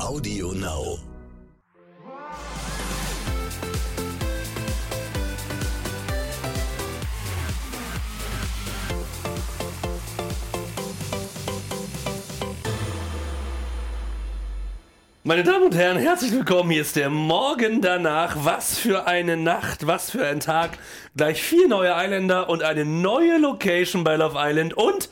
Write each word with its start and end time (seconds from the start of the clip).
Audio 0.00 0.52
Now. 0.52 0.98
Meine 15.26 15.42
Damen 15.42 15.64
und 15.64 15.74
Herren, 15.74 15.96
herzlich 15.96 16.32
willkommen. 16.32 16.70
Hier 16.70 16.82
ist 16.82 16.96
der 16.96 17.08
Morgen 17.08 17.80
danach. 17.80 18.36
Was 18.40 18.78
für 18.78 19.06
eine 19.06 19.36
Nacht, 19.36 19.86
was 19.86 20.10
für 20.10 20.26
ein 20.26 20.40
Tag. 20.40 20.76
Gleich 21.16 21.40
vier 21.40 21.66
neue 21.66 21.96
Eiländer 21.96 22.48
und 22.50 22.62
eine 22.62 22.84
neue 22.84 23.38
Location 23.38 24.04
bei 24.04 24.16
Love 24.16 24.36
Island 24.36 24.74
und 24.74 25.08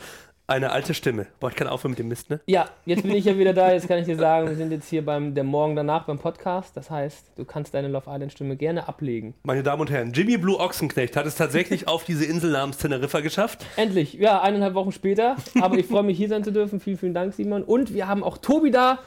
eine 0.47 0.71
alte 0.73 0.93
Stimme. 0.93 1.27
Boah, 1.41 1.51
ich 1.51 1.57
kann 1.57 1.67
aufhören 1.67 1.93
mit 1.93 1.99
dem 1.99 2.09
Mist, 2.09 2.29
ne? 2.31 2.41
Ja, 2.47 2.69
jetzt 2.85 3.03
bin 3.03 3.13
ich 3.13 3.25
ja 3.25 3.39
wieder 3.39 3.53
da. 3.53 3.73
Jetzt 3.73 3.89
kann 3.89 3.99
ich 3.99 4.07
dir 4.07 4.17
sagen, 4.17 4.49
wir 4.49 4.57
sind 4.57 4.71
jetzt 4.71 4.89
hier 4.89 5.05
beim 5.05 5.35
der 5.35 5.45
Morgen 5.45 5.77
danach 5.77 6.05
beim 6.05 6.19
Podcast. 6.19 6.77
Das 6.77 6.91
heißt, 6.91 7.33
du 7.37 7.45
kannst 7.45 7.75
deine 7.75 7.89
Love 7.89 8.11
Island 8.11 8.33
Stimme 8.33 8.57
gerne 8.57 8.89
ablegen. 8.89 9.35
Meine 9.45 9.63
Damen 9.63 9.81
und 9.83 9.91
Herren, 9.91 10.13
Jimmy 10.13 10.37
Blue 10.37 10.59
Ochsenknecht 10.59 11.17
hat 11.17 11.27
es 11.27 11.37
tatsächlich 11.37 11.89
auf 11.89 12.05
diese 12.05 12.25
Insel 12.25 12.51
namens 12.51 12.79
Teneriffa 12.79 13.21
geschafft. 13.21 13.65
Endlich, 13.77 14.15
ja, 14.15 14.43
eineinhalb 14.43 14.75
Wochen 14.75 14.93
später. 14.93 15.37
Aber 15.61 15.79
ich 15.79 15.87
freue 15.87 16.03
mich 16.03 16.19
hier 16.19 16.29
sein 16.29 16.45
zu 16.45 16.53
dürfen. 16.53 16.81
Vielen, 16.81 16.99
vielen 16.99 17.15
Dank, 17.15 17.35
Simon. 17.35 17.63
Und 17.63 17.95
wir 17.95 18.09
haben 18.09 18.23
auch 18.23 18.39
Tobi 18.39 18.71
da 18.71 18.99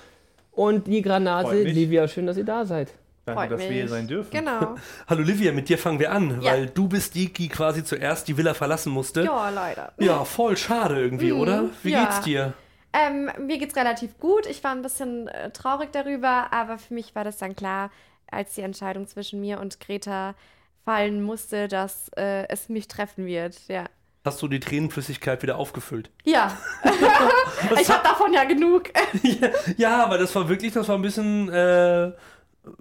und 0.52 0.88
die 0.88 1.02
Granate. 1.02 1.64
Livia, 1.64 2.08
schön, 2.08 2.26
dass 2.26 2.38
ihr 2.38 2.46
da 2.46 2.66
seid. 2.66 2.94
Danke, 3.26 3.42
Freut 3.42 3.52
dass 3.52 3.60
wir 3.62 3.70
hier 3.72 3.84
mich. 3.84 3.92
sein 3.92 4.08
dürfen. 4.08 4.30
Genau. 4.32 4.76
Hallo 5.08 5.24
Livia, 5.24 5.52
mit 5.52 5.68
dir 5.68 5.80
fangen 5.80 5.98
wir 6.00 6.12
an, 6.12 6.42
Ja. 6.42 6.52
weil 6.52 6.68
du 6.68 6.88
bist 6.88 7.16
die, 7.16 7.34
die 7.34 7.50
quasi 7.50 7.84
zuerst 7.84 8.28
die 8.28 8.38
Villa 8.38 8.54
verlassen 8.54 8.92
musste. 8.92 9.24
Ja, 9.24 9.50
leider. 9.50 9.94
Ja, 9.98 10.24
voll 10.26 10.56
schade 10.58 11.00
irgendwie, 11.02 11.32
oder? 11.32 11.66
Wie 11.82 11.92
ja. 11.92 12.04
geht's 12.06 12.22
dir? 12.22 12.54
Ähm, 12.94 13.32
mir 13.40 13.58
geht's 13.58 13.76
relativ 13.76 14.20
gut. 14.20 14.46
Ich 14.46 14.64
war 14.64 14.72
ein 14.72 14.84
bisschen 14.84 15.28
äh, 15.28 15.50
traurig 15.50 15.92
darüber, 15.92 16.54
aber 16.54 16.78
für 16.78 16.94
mich 16.94 17.16
war 17.16 17.24
das 17.24 17.38
dann 17.38 17.56
klar, 17.56 17.90
als 18.30 18.54
die 18.54 18.62
Entscheidung 18.62 19.08
zwischen 19.08 19.42
mir 19.42 19.60
und 19.60 19.80
Greta 19.80 20.36
fallen 20.84 21.24
musste, 21.24 21.68
dass 21.68 22.10
äh, 22.16 22.48
es 22.48 22.70
mich 22.70 22.88
treffen 22.88 23.26
wird. 23.26 23.58
Ja. 23.68 23.86
Hast 24.24 24.40
du 24.44 24.48
die 24.48 24.60
Tränenflüssigkeit 24.60 25.42
wieder 25.42 25.58
aufgefüllt? 25.58 26.12
Ja. 26.24 26.56
ich 27.82 27.90
habe 27.90 28.04
davon 28.04 28.34
ja 28.34 28.44
genug. 28.44 28.92
Ja, 29.78 30.04
aber 30.04 30.20
das 30.20 30.34
war 30.36 30.48
wirklich, 30.48 30.74
das 30.74 30.88
war 30.88 30.96
ein 30.96 31.02
bisschen 31.02 31.50
äh, 31.50 32.12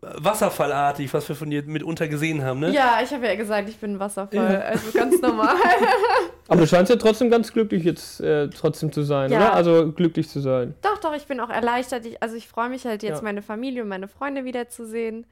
wasserfallartig, 0.01 1.13
was 1.15 1.29
wir 1.29 1.37
von 1.37 1.51
dir 1.51 1.63
mitunter 1.65 2.09
gesehen 2.09 2.43
haben, 2.43 2.61
ne? 2.61 2.71
ja, 2.73 2.99
ich 3.03 3.13
habe 3.13 3.27
ja 3.27 3.35
gesagt, 3.35 3.69
ich 3.69 3.77
bin 3.79 3.93
ein 3.95 4.01
Wasserfall. 4.01 4.53
Ja. 4.53 4.61
Also 4.61 4.91
ganz 4.93 5.21
normal. 5.21 5.55
Aber 6.49 6.61
du 6.61 6.67
scheinst 6.67 6.91
ja 6.91 6.97
trotzdem 6.97 7.31
ganz 7.31 7.53
glücklich 7.53 7.85
jetzt 7.85 8.21
äh, 8.21 8.49
trotzdem 8.49 8.93
zu 8.93 9.03
sein, 9.03 9.31
Ja. 9.33 9.39
oder? 9.39 9.55
Also 9.55 9.93
glücklich 9.93 10.29
zu 10.29 10.41
sein. 10.41 10.75
doch, 10.83 10.99
doch, 10.99 11.15
ich 11.15 11.27
bin 11.27 11.41
auch 11.41 11.51
erleichtert. 11.51 12.07
Ich, 12.07 12.23
also 12.23 12.37
ich 12.37 12.49
freue 12.49 12.69
mich 12.69 12.85
halt 12.85 13.03
jetzt, 13.03 13.19
Ja. 13.19 13.23
meine 13.25 13.43
Familie 13.43 13.83
und 13.83 13.89
meine 13.89 14.09
Freunde 14.09 14.45
wiederzusehen. 14.45 15.27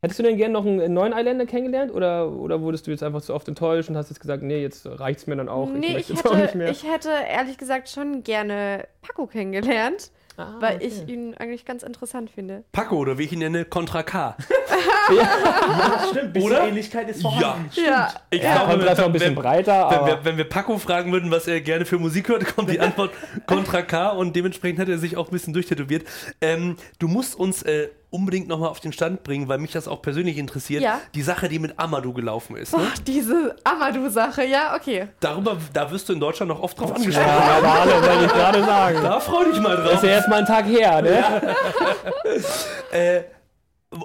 Hättest 0.00 0.20
du 0.20 0.22
denn 0.22 0.36
gerne 0.36 0.52
noch 0.52 0.64
einen 0.64 0.94
neuen 0.94 1.12
Eiländer 1.12 1.44
kennengelernt 1.44 1.92
oder, 1.92 2.30
oder 2.30 2.60
wurdest 2.60 2.86
du 2.86 2.92
jetzt 2.92 3.02
einfach 3.02 3.20
zu 3.20 3.34
oft 3.34 3.48
enttäuscht 3.48 3.88
und 3.88 3.96
hast 3.96 4.10
jetzt 4.10 4.20
gesagt, 4.20 4.44
nee, 4.44 4.62
jetzt 4.62 4.86
reicht's 4.86 5.26
mir 5.26 5.34
dann 5.34 5.48
auch. 5.48 5.68
nee, 5.68 5.92
möchte 5.94 5.98
ich 6.12 6.18
jetzt 6.18 6.24
auch 6.26 6.34
nicht 6.34 6.44
hätte, 6.44 6.58
mehr. 6.58 6.70
ich 6.70 6.84
hätte 6.88 7.10
ehrlich 7.28 7.58
gesagt 7.58 7.88
schon 7.88 8.22
gerne 8.22 8.86
Paco 9.02 9.26
kennengelernt. 9.26 10.12
Ah, 10.38 10.56
weil 10.60 10.76
okay. 10.76 10.86
ich 10.86 11.08
ihn 11.08 11.34
eigentlich 11.34 11.64
ganz 11.64 11.82
interessant 11.82 12.30
finde. 12.30 12.64
Paco 12.72 12.96
oder 12.96 13.18
wie 13.18 13.24
ich 13.24 13.32
ihn 13.32 13.40
nenne, 13.40 13.64
Contra 13.64 14.02
K. 14.02 14.36
Ja, 15.16 16.04
stimmt. 16.10 16.32
Bisschen 16.32 16.50
Oder? 16.50 16.68
Ähnlichkeit 16.68 17.08
ist 17.10 17.22
Ja. 17.22 17.30
vorhanden. 17.30 17.70
Ja, 17.74 18.08
Ich 18.30 18.42
Ja, 18.42 18.64
glaube, 18.64 18.72
ist 18.84 18.84
noch 18.84 18.98
ein 18.98 19.04
wenn, 19.04 19.12
bisschen 19.12 19.28
wenn, 19.28 19.34
breiter, 19.42 19.88
wenn, 19.90 19.98
aber 19.98 20.06
wir, 20.06 20.18
wenn 20.24 20.36
wir 20.36 20.48
Paco 20.48 20.78
fragen 20.78 21.12
würden, 21.12 21.30
was 21.30 21.46
er 21.48 21.60
gerne 21.60 21.84
für 21.84 21.98
Musik 21.98 22.28
hört, 22.28 22.54
kommt 22.56 22.70
die 22.70 22.80
Antwort 22.80 23.10
Contra 23.46 23.82
K 23.82 24.08
und 24.10 24.34
dementsprechend 24.36 24.78
hat 24.80 24.88
er 24.88 24.98
sich 24.98 25.16
auch 25.16 25.28
ein 25.28 25.32
bisschen 25.32 25.52
durchtätowiert. 25.52 26.06
Ähm, 26.40 26.76
du 26.98 27.08
musst 27.08 27.34
uns 27.38 27.62
äh, 27.62 27.88
unbedingt 28.10 28.48
nochmal 28.48 28.70
auf 28.70 28.80
den 28.80 28.92
Stand 28.92 29.22
bringen, 29.22 29.48
weil 29.48 29.58
mich 29.58 29.72
das 29.72 29.86
auch 29.86 30.00
persönlich 30.00 30.38
interessiert. 30.38 30.82
Ja. 30.82 30.98
Die 31.14 31.20
Sache, 31.22 31.48
die 31.48 31.58
mit 31.58 31.78
Amadou 31.78 32.14
gelaufen 32.14 32.56
ist. 32.56 32.74
Ne? 32.74 32.82
Ach, 32.90 32.98
diese 33.00 33.54
Amadou-Sache, 33.64 34.44
ja, 34.46 34.74
okay. 34.76 35.08
Darüber, 35.20 35.58
da 35.74 35.90
wirst 35.90 36.08
du 36.08 36.14
in 36.14 36.20
Deutschland 36.20 36.48
noch 36.50 36.62
oft 36.62 36.80
drauf 36.80 36.94
angesprochen. 36.96 37.26
ja, 37.28 37.58
aber 37.58 37.72
alle, 37.80 37.92
wollte 38.02 38.24
ich 38.24 38.32
gerade 38.32 38.64
sagen. 38.64 38.98
Da 39.02 39.20
freu 39.20 39.44
dich 39.44 39.60
mal 39.60 39.76
Das 39.76 39.84
drauf. 39.84 39.94
ist 39.96 40.02
ja 40.04 40.08
erstmal 40.10 40.38
ein 40.38 40.46
Tag 40.46 40.64
her, 40.66 41.02
ne? 41.02 41.22
Äh, 42.92 43.20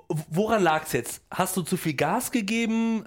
woran 0.07 0.63
lag's 0.63 0.93
jetzt? 0.93 1.23
Hast 1.31 1.57
du 1.57 1.61
zu 1.61 1.77
viel 1.77 1.93
Gas 1.95 2.31
gegeben? 2.31 3.05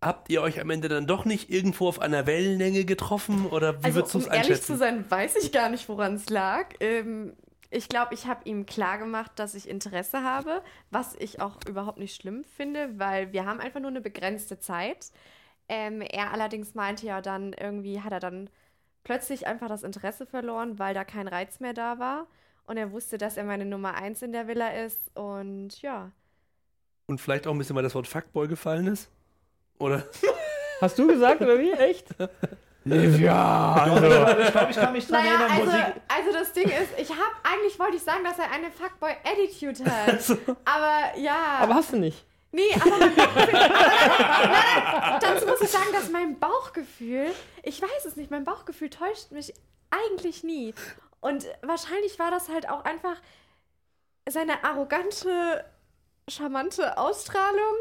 Habt 0.00 0.30
ihr 0.30 0.42
euch 0.42 0.60
am 0.60 0.70
Ende 0.70 0.88
dann 0.88 1.06
doch 1.06 1.24
nicht 1.24 1.50
irgendwo 1.50 1.88
auf 1.88 2.00
einer 2.00 2.26
Wellenlänge 2.26 2.84
getroffen? 2.84 3.46
Oder 3.46 3.82
wie 3.84 3.92
Also, 3.92 3.94
würdest 3.94 4.14
du 4.14 4.18
um 4.18 4.20
es 4.20 4.26
ehrlich 4.26 4.62
zu 4.62 4.74
einschätzen? 4.74 4.76
sein, 4.76 5.10
weiß 5.10 5.36
ich 5.36 5.52
gar 5.52 5.68
nicht, 5.70 5.88
woran 5.88 6.14
es 6.14 6.28
lag. 6.30 6.74
Ähm, 6.80 7.34
ich 7.70 7.88
glaube, 7.88 8.14
ich 8.14 8.26
habe 8.26 8.48
ihm 8.48 8.66
klar 8.66 8.98
gemacht, 8.98 9.32
dass 9.36 9.54
ich 9.54 9.68
Interesse 9.68 10.22
habe, 10.22 10.62
was 10.90 11.14
ich 11.16 11.40
auch 11.40 11.62
überhaupt 11.64 11.98
nicht 11.98 12.14
schlimm 12.20 12.44
finde, 12.44 12.98
weil 12.98 13.32
wir 13.32 13.44
haben 13.46 13.60
einfach 13.60 13.80
nur 13.80 13.90
eine 13.90 14.00
begrenzte 14.00 14.58
Zeit. 14.58 15.10
Ähm, 15.68 16.00
er 16.02 16.32
allerdings 16.32 16.74
meinte 16.74 17.06
ja 17.06 17.20
dann, 17.22 17.52
irgendwie 17.54 18.00
hat 18.02 18.12
er 18.12 18.20
dann 18.20 18.50
plötzlich 19.04 19.46
einfach 19.46 19.68
das 19.68 19.82
Interesse 19.82 20.26
verloren, 20.26 20.78
weil 20.78 20.94
da 20.94 21.04
kein 21.04 21.28
Reiz 21.28 21.60
mehr 21.60 21.74
da 21.74 21.98
war. 21.98 22.26
Und 22.68 22.76
er 22.76 22.92
wusste, 22.92 23.16
dass 23.16 23.38
er 23.38 23.44
meine 23.44 23.64
Nummer 23.64 23.94
eins 23.94 24.20
in 24.20 24.30
der 24.30 24.46
Villa 24.46 24.68
ist. 24.68 25.00
Und 25.16 25.80
ja. 25.80 26.10
Und 27.06 27.18
vielleicht 27.18 27.46
auch 27.46 27.52
ein 27.52 27.58
bisschen, 27.58 27.74
weil 27.74 27.82
das 27.82 27.94
Wort 27.94 28.06
Fuckboy 28.06 28.46
gefallen 28.46 28.86
ist? 28.88 29.10
Oder? 29.78 30.06
Hast 30.82 30.98
du 30.98 31.06
gesagt, 31.06 31.40
oder 31.40 31.58
wie? 31.58 31.72
Echt? 31.72 32.08
Livia! 32.84 33.72
Also. 33.72 34.06
Ich 34.42 34.50
glaube, 34.52 34.70
ich 34.70 34.76
kann 34.76 34.92
mich 34.92 35.06
dran 35.08 35.24
Naja, 35.24 35.32
erinnern, 35.46 35.50
also, 35.50 35.64
Musik. 35.72 36.02
also 36.08 36.32
das 36.38 36.52
Ding 36.52 36.68
ist, 36.68 36.90
ich 36.98 37.10
habe 37.10 37.34
eigentlich 37.42 37.78
wollte 37.78 37.96
ich 37.96 38.02
sagen, 38.02 38.22
dass 38.22 38.38
er 38.38 38.50
eine 38.52 38.70
Fuckboy-Attitude 38.70 39.90
hat. 39.90 40.38
Aber 40.66 41.18
ja. 41.18 41.58
Aber 41.62 41.74
hast 41.74 41.92
du 41.94 41.96
nicht. 41.98 42.22
nee, 42.52 42.68
aber 42.74 42.98
mein 42.98 43.14
Bauchgefühl. 43.16 43.54
aber, 43.60 44.48
nein, 44.52 45.00
nein, 45.00 45.20
dazu 45.22 45.46
muss 45.46 45.60
ich 45.62 45.70
sagen, 45.70 45.88
dass 45.92 46.10
mein 46.10 46.38
Bauchgefühl, 46.38 47.26
ich 47.62 47.80
weiß 47.80 48.04
es 48.06 48.16
nicht, 48.16 48.30
mein 48.30 48.44
Bauchgefühl 48.44 48.90
täuscht 48.90 49.32
mich 49.32 49.54
eigentlich 49.90 50.44
nie. 50.44 50.74
Und 51.20 51.46
wahrscheinlich 51.62 52.18
war 52.18 52.30
das 52.30 52.48
halt 52.48 52.68
auch 52.68 52.84
einfach 52.84 53.16
seine 54.28 54.62
arrogante, 54.64 55.64
charmante 56.28 56.96
Ausstrahlung. 56.98 57.74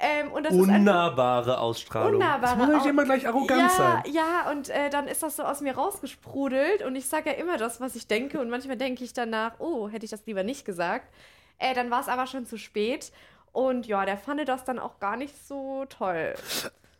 Ähm, 0.00 0.32
und 0.32 0.44
das 0.44 0.52
ist 0.52 0.60
Unnahbare 0.60 1.58
Ausstrahlung. 1.58 2.14
Unnahbare 2.14 2.58
das 2.58 2.68
muss 2.68 2.84
Au- 2.84 2.88
immer 2.88 3.04
gleich 3.04 3.28
arrogant 3.28 3.62
ja, 3.62 3.68
sein. 3.68 4.02
Ja, 4.12 4.50
und 4.50 4.68
äh, 4.68 4.90
dann 4.90 5.06
ist 5.06 5.22
das 5.22 5.36
so 5.36 5.44
aus 5.44 5.60
mir 5.60 5.76
rausgesprudelt 5.76 6.82
und 6.82 6.96
ich 6.96 7.06
sage 7.08 7.30
ja 7.30 7.36
immer 7.36 7.58
das, 7.58 7.80
was 7.80 7.94
ich 7.94 8.08
denke 8.08 8.40
und 8.40 8.50
manchmal 8.50 8.76
denke 8.76 9.04
ich 9.04 9.12
danach, 9.12 9.52
oh, 9.60 9.88
hätte 9.88 10.04
ich 10.04 10.10
das 10.10 10.26
lieber 10.26 10.42
nicht 10.42 10.64
gesagt. 10.64 11.12
Äh, 11.58 11.74
dann 11.74 11.92
war 11.92 12.00
es 12.00 12.08
aber 12.08 12.26
schon 12.26 12.44
zu 12.44 12.58
spät 12.58 13.12
und 13.52 13.86
ja, 13.86 14.04
der 14.04 14.18
fand 14.18 14.46
das 14.48 14.64
dann 14.64 14.80
auch 14.80 14.98
gar 14.98 15.16
nicht 15.16 15.34
so 15.46 15.84
toll. 15.88 16.34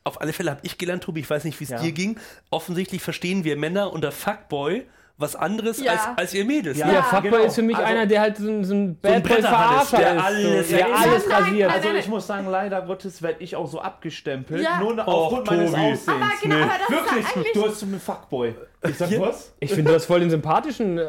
Auf 0.04 0.20
alle 0.20 0.32
Fälle 0.32 0.52
habe 0.52 0.60
ich 0.62 0.78
gelernt, 0.78 1.02
Tobi, 1.02 1.20
ich 1.20 1.28
weiß 1.30 1.42
nicht, 1.44 1.58
wie 1.58 1.64
es 1.64 1.70
Ja. 1.70 1.78
dir 1.78 1.90
ging. 1.92 2.18
Offensichtlich 2.50 3.02
verstehen 3.02 3.42
wir 3.42 3.56
Männer 3.56 3.92
unter 3.92 4.12
Fuckboy 4.12 4.86
was 5.16 5.36
anderes 5.36 5.80
Ja. 5.80 5.92
als, 5.92 6.00
als 6.16 6.34
ihr 6.34 6.44
Mädels. 6.44 6.76
Ja. 6.76 6.86
ne? 6.88 6.94
Ja, 6.94 7.02
Fuckboy 7.04 7.30
genau. 7.30 7.44
ist 7.44 7.54
für 7.54 7.62
mich 7.62 7.76
Also- 7.76 7.88
einer, 7.88 8.06
der 8.06 8.20
halt 8.20 8.36
so 8.36 8.48
ein, 8.50 8.64
so 8.64 8.74
ein 8.74 8.98
So 9.00 9.08
ein 9.08 9.22
Bad 9.22 9.22
Bretterhannes, 9.22 9.88
Verarscher 9.90 9.96
der 9.98 10.16
ist. 10.16 10.24
alles- 10.24 10.68
so, 10.70 10.76
der 10.76 10.88
Ja, 10.88 10.94
alles 10.96 11.26
nein, 11.28 11.42
rasiert. 11.42 11.68
nein, 11.70 11.76
Also 11.84 11.98
ich 11.98 12.08
muss 12.08 12.26
sagen, 12.26 12.46
leider 12.50 12.82
Gottes 12.82 13.22
werde 13.22 13.42
ich 13.44 13.54
auch 13.54 13.66
so 13.68 13.80
abgestempelt, 13.80 14.62
Ja. 14.64 14.78
nur 14.80 14.98
Och, 14.98 15.06
aufgrund 15.06 15.46
meines 15.46 15.70
Tobi. 15.70 15.82
Aussehens. 15.82 16.08
Aber 16.08 16.30
genau, 16.42 16.56
aber 16.56 16.72
das 16.80 16.90
Wirklich, 16.90 17.20
ist 17.20 17.28
ja 17.28 17.36
eigentlich... 17.36 17.52
du 17.52 17.68
hast 17.68 17.78
so 17.78 17.86
einen 17.86 18.00
Fuckboy. 18.00 18.54
Ich 18.88 18.98
sag 18.98 19.20
was? 19.20 19.54
Ich 19.60 19.72
finde, 19.72 19.90
du 19.92 19.94
hast 19.96 20.06
voll 20.06 20.20
den 20.20 20.30
sympathischen 20.30 20.98
äh, 20.98 21.04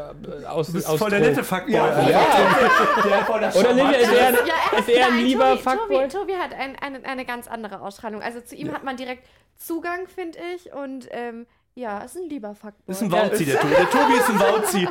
Aus 0.48 0.68
Du 0.68 0.74
bist 0.74 0.86
Ausdruck. 0.86 1.00
voll 1.00 1.10
der 1.10 1.20
nette 1.28 1.44
Fuckboy. 1.44 1.74
Ja. 1.74 1.88
Der 1.90 3.56
Oder 3.60 3.74
Livia 3.74 3.92
ist 3.92 4.12
Ja, 4.14 4.54
er 4.72 4.80
ist 4.80 4.90
eher 4.90 5.08
ein 5.08 5.18
lieber 5.18 5.50
Tobi, 5.52 5.62
Fuckboy. 5.64 6.08
Tobi, 6.08 6.08
Tobi 6.08 6.34
hat 6.36 6.54
ein, 6.54 6.76
eine, 6.80 7.04
eine 7.06 7.26
ganz 7.26 7.48
andere 7.48 7.82
Ausstrahlung. 7.82 8.22
Also 8.22 8.40
zu 8.42 8.56
ihm 8.56 8.72
hat 8.74 8.84
man 8.84 8.98
direkt 8.98 9.26
Zugang, 9.58 10.08
finde 10.14 10.38
ich. 10.56 10.74
Und 10.74 11.08
ähm, 11.12 11.48
ja, 11.76 12.00
ist 12.00 12.16
ein 12.16 12.30
lieber 12.30 12.56
Fuckboy. 12.56 12.94
Ist 12.94 13.02
ein 13.02 13.12
Wauzi, 13.12 13.44
der 13.44 13.60
Tobi. 13.60 13.74
Der 13.76 13.90
Tobi 13.90 14.14
ist 14.14 14.30
ein 14.30 14.40
Wauzi. 14.40 14.88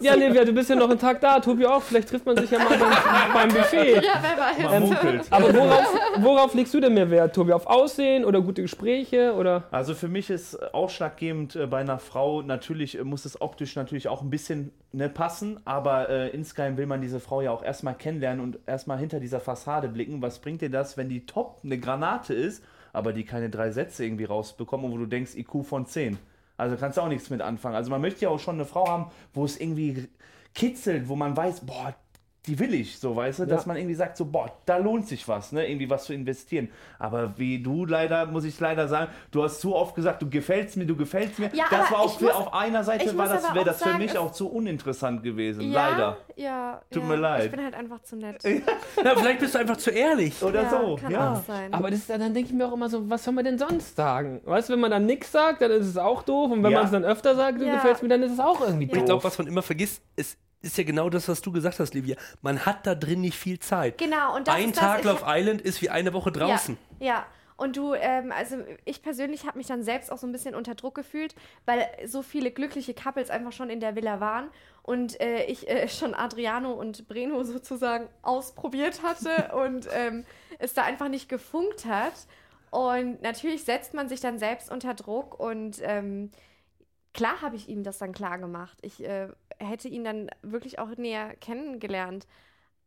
Ja, 0.00 0.14
Livia, 0.14 0.44
du 0.44 0.52
bist 0.52 0.70
ja 0.70 0.76
noch 0.76 0.88
einen 0.88 0.98
Tag 0.98 1.20
da, 1.20 1.40
Tobi 1.40 1.66
auch. 1.66 1.82
Vielleicht 1.82 2.08
trifft 2.08 2.24
man 2.24 2.36
sich 2.36 2.48
ja 2.48 2.60
mal 2.60 2.78
beim, 2.78 2.78
beim 3.34 3.48
Buffet. 3.48 4.00
ja, 4.04 4.22
wer 4.22 4.70
weiß. 4.70 4.80
Munkelt. 4.80 5.26
Aber 5.30 5.52
worauf, 5.52 5.94
worauf 6.18 6.54
legst 6.54 6.72
du 6.74 6.80
denn 6.80 6.94
mehr 6.94 7.10
Wert, 7.10 7.34
Tobi? 7.34 7.52
Auf 7.52 7.66
Aussehen 7.66 8.24
oder 8.24 8.40
gute 8.40 8.62
Gespräche? 8.62 9.34
Oder? 9.34 9.64
Also 9.72 9.94
für 9.94 10.06
mich 10.06 10.30
ist 10.30 10.54
ausschlaggebend 10.72 11.56
äh, 11.56 11.66
bei 11.66 11.78
einer 11.78 11.98
Frau, 11.98 12.42
natürlich 12.42 12.96
äh, 12.96 13.02
muss 13.02 13.24
es 13.24 13.40
optisch 13.40 13.74
natürlich 13.74 14.06
auch 14.06 14.22
ein 14.22 14.30
bisschen 14.30 14.70
ne, 14.92 15.08
passen, 15.08 15.58
aber 15.64 16.08
äh, 16.08 16.28
insgeheim 16.28 16.76
will 16.76 16.86
man 16.86 17.00
diese 17.00 17.18
Frau 17.18 17.40
ja 17.40 17.50
auch 17.50 17.64
erstmal 17.64 17.94
kennenlernen 17.94 18.44
und 18.44 18.60
erstmal 18.64 18.98
hinter 18.98 19.18
dieser 19.18 19.40
Fassade 19.40 19.88
blicken. 19.88 20.22
Was 20.22 20.38
bringt 20.38 20.62
dir 20.62 20.70
das, 20.70 20.96
wenn 20.96 21.08
die 21.08 21.26
top 21.26 21.58
eine 21.64 21.78
Granate 21.78 22.32
ist, 22.32 22.62
aber 22.92 23.12
die 23.12 23.24
keine 23.24 23.50
drei 23.50 23.70
Sätze 23.70 24.04
irgendwie 24.04 24.24
rausbekommen 24.24 24.86
und 24.86 24.92
wo 24.92 24.98
du 24.98 25.06
denkst, 25.06 25.34
IQ 25.34 25.64
von 25.64 25.86
10? 25.86 26.18
Also 26.56 26.76
kannst 26.76 26.98
du 26.98 27.02
auch 27.02 27.08
nichts 27.08 27.30
mit 27.30 27.40
anfangen. 27.40 27.76
Also 27.76 27.90
man 27.90 28.00
möchte 28.00 28.22
ja 28.22 28.30
auch 28.30 28.40
schon 28.40 28.56
eine 28.56 28.64
Frau 28.64 28.88
haben, 28.88 29.10
wo 29.32 29.44
es 29.44 29.58
irgendwie 29.60 30.08
kitzelt, 30.54 31.08
wo 31.08 31.16
man 31.16 31.36
weiß, 31.36 31.60
boah, 31.66 31.94
die 32.46 32.58
will 32.58 32.72
ich, 32.72 32.98
so 32.98 33.14
weißt 33.14 33.40
du, 33.40 33.46
dass 33.46 33.66
man 33.66 33.76
irgendwie 33.76 33.94
sagt, 33.94 34.16
so, 34.16 34.24
boah, 34.24 34.50
da 34.64 34.78
lohnt 34.78 35.06
sich 35.06 35.28
was, 35.28 35.52
ne, 35.52 35.66
irgendwie 35.68 35.90
was 35.90 36.04
zu 36.04 36.14
investieren. 36.14 36.70
Aber 36.98 37.36
wie 37.36 37.62
du 37.62 37.84
leider, 37.84 38.24
muss 38.24 38.44
ich 38.44 38.58
leider 38.58 38.88
sagen, 38.88 39.10
du 39.32 39.42
hast 39.42 39.60
zu 39.60 39.74
oft 39.74 39.94
gesagt, 39.94 40.22
du 40.22 40.30
gefällst 40.30 40.76
mir, 40.78 40.86
du 40.86 40.96
gefällst 40.96 41.38
mir. 41.38 41.50
Ja, 41.52 41.66
das 41.70 41.80
aber 41.88 41.90
war 41.90 41.98
auch 42.00 42.06
ich 42.12 42.18
für, 42.18 42.24
muss- 42.24 42.34
auf 42.34 42.54
einer 42.54 42.84
Seite 42.84 43.18
war 43.18 43.28
das, 43.28 43.54
wäre 43.54 43.64
das 43.66 43.78
für 43.82 43.84
sagen, 43.90 43.98
mich 43.98 44.12
es- 44.12 44.16
auch 44.16 44.32
zu 44.32 44.48
uninteressant 44.50 45.22
gewesen, 45.22 45.70
ja, 45.70 45.90
leider. 45.90 46.16
Ja, 46.36 46.80
Tut 46.90 47.02
ja. 47.02 47.08
mir 47.08 47.16
leid. 47.16 47.44
Ich 47.46 47.50
bin 47.50 47.62
halt 47.64 47.74
einfach 47.74 48.00
zu 48.02 48.16
nett. 48.16 48.42
Ja, 49.04 49.14
vielleicht 49.16 49.40
bist 49.40 49.54
du 49.54 49.58
einfach 49.58 49.76
zu 49.76 49.90
ehrlich. 49.90 50.42
Oder 50.42 50.62
ja, 50.62 50.70
so, 50.70 50.96
kann 50.96 51.10
ja. 51.12 51.32
auch 51.34 51.44
sein. 51.44 51.74
Aber 51.74 51.90
das, 51.90 51.98
ist- 52.00 52.10
dann 52.10 52.20
denke 52.32 52.48
ich 52.48 52.52
mir 52.52 52.66
auch 52.66 52.72
immer 52.72 52.88
so, 52.88 53.10
was 53.10 53.24
soll 53.24 53.34
man 53.34 53.44
denn 53.44 53.58
sonst 53.58 53.94
sagen? 53.96 54.40
Weißt 54.44 54.68
du, 54.68 54.72
wenn 54.72 54.80
man 54.80 54.90
dann 54.90 55.04
nichts 55.06 55.30
sagt, 55.32 55.60
dann 55.60 55.70
ist 55.72 55.86
es 55.86 55.96
auch 55.98 56.22
doof. 56.22 56.50
Und 56.52 56.62
wenn 56.62 56.70
Ja. 56.72 56.78
man 56.78 56.86
es 56.86 56.92
dann 56.92 57.04
öfter 57.04 57.34
sagt, 57.34 57.60
du 57.60 57.66
Ja. 57.66 57.74
gefällst 57.74 58.02
mir, 58.02 58.08
dann 58.08 58.22
ist 58.22 58.32
es 58.32 58.40
auch 58.40 58.60
irgendwie 58.60 58.86
Ja. 58.86 58.92
Ich 58.92 58.98
doof. 59.00 59.04
glaube, 59.06 59.24
was 59.24 59.36
man 59.38 59.46
immer 59.48 59.62
vergisst, 59.62 60.02
es 60.16 60.36
ist 60.62 60.76
ja 60.78 60.84
genau 60.84 61.08
das, 61.10 61.28
was 61.28 61.40
du 61.40 61.52
gesagt 61.52 61.78
hast, 61.78 61.94
Livia. 61.94 62.16
Man 62.42 62.64
hat 62.66 62.86
da 62.86 62.94
drin 62.94 63.20
nicht 63.20 63.36
viel 63.38 63.58
Zeit. 63.58 63.98
Genau, 63.98 64.34
und 64.36 64.48
das 64.48 64.54
Ein 64.54 64.70
ist 64.70 64.76
das, 64.76 64.84
Tag 64.84 64.98
ich- 65.00 65.04
Love 65.06 65.22
Island 65.26 65.60
ist 65.62 65.80
wie 65.82 65.90
eine 65.90 66.12
Woche 66.12 66.32
draußen. 66.32 66.76
Ja, 67.00 67.06
ja. 67.06 67.26
Und 67.56 67.76
du, 67.76 67.92
ähm, 67.94 68.30
also 68.30 68.58
ich 68.84 69.02
persönlich 69.02 69.44
habe 69.44 69.58
mich 69.58 69.66
dann 69.66 69.82
selbst 69.82 70.12
auch 70.12 70.18
so 70.18 70.28
ein 70.28 70.32
bisschen 70.32 70.54
unter 70.54 70.76
Druck 70.76 70.94
gefühlt, 70.94 71.34
weil 71.66 71.88
so 72.06 72.22
viele 72.22 72.52
glückliche 72.52 72.94
Couples 72.94 73.30
einfach 73.30 73.50
schon 73.50 73.68
in 73.68 73.80
der 73.80 73.96
Villa 73.96 74.20
waren 74.20 74.48
und 74.84 75.20
äh, 75.20 75.42
ich 75.46 75.68
äh, 75.68 75.88
schon 75.88 76.14
Adriano 76.14 76.70
und 76.72 77.08
Breno 77.08 77.42
sozusagen 77.44 78.08
ausprobiert 78.22 79.02
hatte 79.02 79.52
und 79.56 79.88
ähm, 79.92 80.24
es 80.60 80.72
da 80.74 80.84
einfach 80.84 81.08
nicht 81.08 81.28
gefunkt 81.28 81.84
hat. 81.84 82.12
Und 82.70 83.22
natürlich 83.22 83.64
setzt 83.64 83.92
man 83.92 84.08
sich 84.08 84.20
dann 84.20 84.38
selbst 84.38 84.70
unter 84.70 84.94
Druck 84.94 85.40
und 85.40 85.78
ähm, 85.82 86.30
klar 87.14 87.42
habe 87.42 87.56
ich 87.56 87.68
ihm 87.68 87.82
das 87.82 87.98
dann 87.98 88.12
klar 88.12 88.38
gemacht. 88.38 88.78
Ich 88.82 89.02
äh, 89.04 89.28
hätte 89.58 89.88
ihn 89.88 90.04
dann 90.04 90.30
wirklich 90.42 90.78
auch 90.78 90.96
näher 90.96 91.34
kennengelernt. 91.36 92.26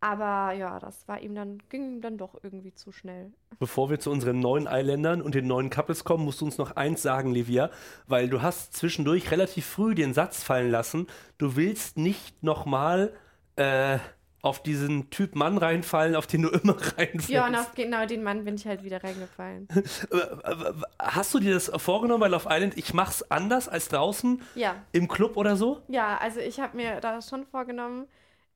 Aber 0.04 0.52
ja, 0.54 0.80
das 0.80 1.08
war 1.08 1.22
ihm 1.22 1.36
dann, 1.36 1.60
ging 1.70 1.98
ihm 1.98 2.02
dann 2.02 2.18
doch 2.18 2.36
irgendwie 2.42 2.74
zu 2.74 2.92
schnell. 2.92 3.32
Bevor 3.60 3.92
wir 3.92 4.00
zu 4.00 4.10
unseren 4.10 4.40
neuen 4.40 4.68
Eiländern 4.68 5.22
und 5.22 5.36
den 5.36 5.46
neuen 5.46 5.70
Couples 5.70 6.04
kommen, 6.04 6.26
musst 6.26 6.42
du 6.42 6.46
uns 6.46 6.58
noch 6.58 6.76
eins 6.76 7.04
sagen, 7.04 7.32
Livia, 7.32 7.70
weil 8.08 8.28
du 8.28 8.42
hast 8.42 8.74
zwischendurch 8.74 9.30
relativ 9.30 9.68
früh 9.68 9.94
den 9.94 10.16
Satz 10.16 10.42
fallen 10.42 10.72
lassen, 10.72 11.06
du 11.38 11.56
willst 11.56 11.98
nicht 11.98 12.42
nochmal 12.42 13.14
äh, 13.58 14.00
auf 14.44 14.64
diesen 14.64 15.10
Typ 15.12 15.36
Mann 15.36 15.58
reinfallen, 15.58 16.16
auf 16.16 16.26
den 16.28 16.42
du 16.44 16.50
immer 16.50 16.74
reinfällst. 16.98 17.30
Ja, 17.30 17.46
und 17.46 17.56
auf 17.56 17.74
genau 17.76 18.06
den 18.06 18.24
Mann 18.24 18.44
bin 18.44 18.56
ich 18.56 18.66
halt 18.66 18.84
wieder 18.84 19.04
reingefallen. 19.04 19.68
Hast 21.00 21.34
du 21.34 21.40
dir 21.40 21.54
das 21.54 21.72
vorgenommen 21.78 22.22
bei 22.22 22.28
Love 22.28 22.48
Island? 22.50 22.78
Ich 22.78 22.94
mach's 22.94 23.22
anders 23.30 23.70
als 23.70 23.88
draußen 23.90 24.42
Ja, 24.56 24.76
im 24.92 25.08
Club 25.08 25.38
oder 25.38 25.56
so? 25.56 25.82
ja, 25.88 26.18
also 26.18 26.40
ich 26.40 26.60
habe 26.60 26.76
mir 26.78 27.00
da 27.02 27.22
schon 27.22 27.46
vorgenommen, 27.46 28.08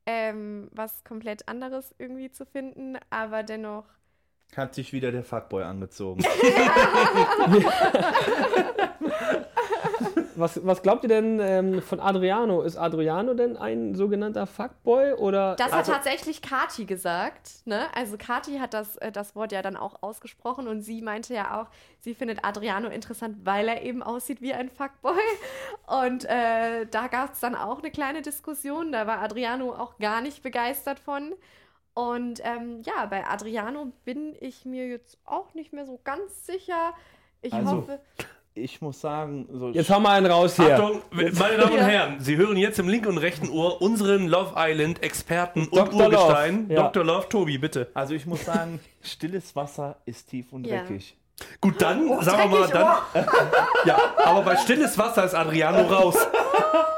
ähm, 0.08 0.70
was 0.72 1.04
komplett 1.04 1.48
anderes 1.48 1.94
irgendwie 1.98 2.32
zu 2.32 2.46
finden, 2.46 2.98
aber 3.10 3.44
dennoch. 3.44 3.86
Hat 4.56 4.76
sich 4.76 4.94
wieder 4.94 5.12
der 5.12 5.24
Fuckboy 5.24 5.64
angezogen. 5.64 6.24
Was, 10.38 10.66
was 10.66 10.82
glaubt 10.82 11.04
ihr 11.04 11.10
denn 11.10 11.40
ähm, 11.40 11.82
von 11.82 12.00
Adriano? 12.00 12.62
Ist 12.62 12.78
Adriano 12.78 13.34
denn 13.34 13.58
ein 13.58 13.96
sogenannter 13.96 14.46
Fuckboy 14.48 15.14
oder 15.14 15.56
Das 15.56 15.72
Also- 15.72 15.94
hat 15.94 16.04
tatsächlich 16.04 16.42
Kati 16.42 16.86
gesagt. 16.86 17.66
Ne? 17.66 17.86
Also 17.96 18.18
Kati 18.18 18.58
hat 18.60 18.74
das, 18.74 18.98
äh, 18.98 19.12
das 19.12 19.36
Wort 19.36 19.52
ja 19.52 19.62
dann 19.62 19.78
auch 19.78 20.02
ausgesprochen 20.04 20.68
und 20.68 20.82
sie 20.82 21.02
meinte 21.02 21.34
ja 21.34 21.62
auch, 21.62 21.68
sie 22.00 22.14
findet 22.14 22.44
Adriano 22.44 22.90
interessant, 22.90 23.38
weil 23.46 23.68
er 23.68 23.82
eben 23.84 24.04
aussieht 24.04 24.42
wie 24.42 24.54
ein 24.54 24.70
Fuckboy. 24.70 25.14
Und 25.88 26.26
äh, 26.26 26.86
da 26.90 27.08
gab 27.08 27.34
es 27.34 27.40
dann 27.40 27.56
auch 27.56 27.80
eine 27.80 27.92
kleine 27.92 28.22
Diskussion. 28.22 28.92
Da 28.92 29.06
war 29.08 29.22
Adriano 29.22 29.72
auch 29.74 29.98
gar 30.00 30.22
nicht 30.22 30.42
begeistert 30.44 31.00
von. 31.00 31.34
Und 31.94 32.42
ähm, 32.44 32.82
ja, 32.84 33.06
bei 33.06 33.26
Adriano 33.28 33.92
bin 34.04 34.36
ich 34.40 34.66
mir 34.66 34.88
jetzt 34.88 35.18
auch 35.26 35.54
nicht 35.54 35.72
mehr 35.74 35.86
so 35.86 36.00
ganz 36.04 36.46
sicher. 36.46 36.94
Ich 37.42 37.54
Also, 37.54 37.78
hoffe. 37.78 38.00
Ich 38.58 38.82
muss 38.82 39.02
sagen, 39.02 39.48
so 39.52 39.70
Jetzt 39.72 39.90
hau 39.90 40.00
mal 40.00 40.18
einen 40.18 40.28
raus 40.28 40.56
hier. 40.56 40.76
Achtung, 40.76 41.02
meine 41.12 41.58
Damen 41.58 41.72
und 41.74 41.78
Ja. 41.78 41.84
Herren, 41.86 42.16
Sie 42.22 42.38
hören 42.38 42.56
jetzt 42.56 42.80
im 42.80 42.88
linken 42.88 43.10
und 43.10 43.18
rechten 43.18 43.50
Ohr 43.50 43.82
unseren 43.82 44.28
Love 44.28 44.54
Island 44.56 45.04
Experten 45.04 45.68
und 45.68 45.76
Dr. 45.76 46.10
Love, 46.10 46.16
Urgestein, 46.24 46.66
ja. 46.70 46.84
Dr. 46.84 47.04
Love, 47.04 47.28
Tobi, 47.28 47.58
bitte. 47.58 47.90
Also 47.94 48.14
ich 48.14 48.26
muss 48.26 48.46
sagen, 48.46 48.80
stilles 49.02 49.54
Wasser 49.58 49.98
ist 50.06 50.30
tief 50.30 50.54
und 50.54 50.66
Ja. 50.66 50.80
dreckig. 50.84 51.18
Gut, 51.60 51.82
dann 51.82 52.08
sagen 52.22 52.50
wir 52.50 52.60
mal, 52.60 52.68
dann. 53.14 53.26
Ja, 53.86 53.98
aber 54.24 54.42
bei 54.42 54.56
stilles 54.56 54.98
Wasser 54.98 55.26
ist 55.26 55.34
Adriano 55.36 55.82
raus. 55.94 56.16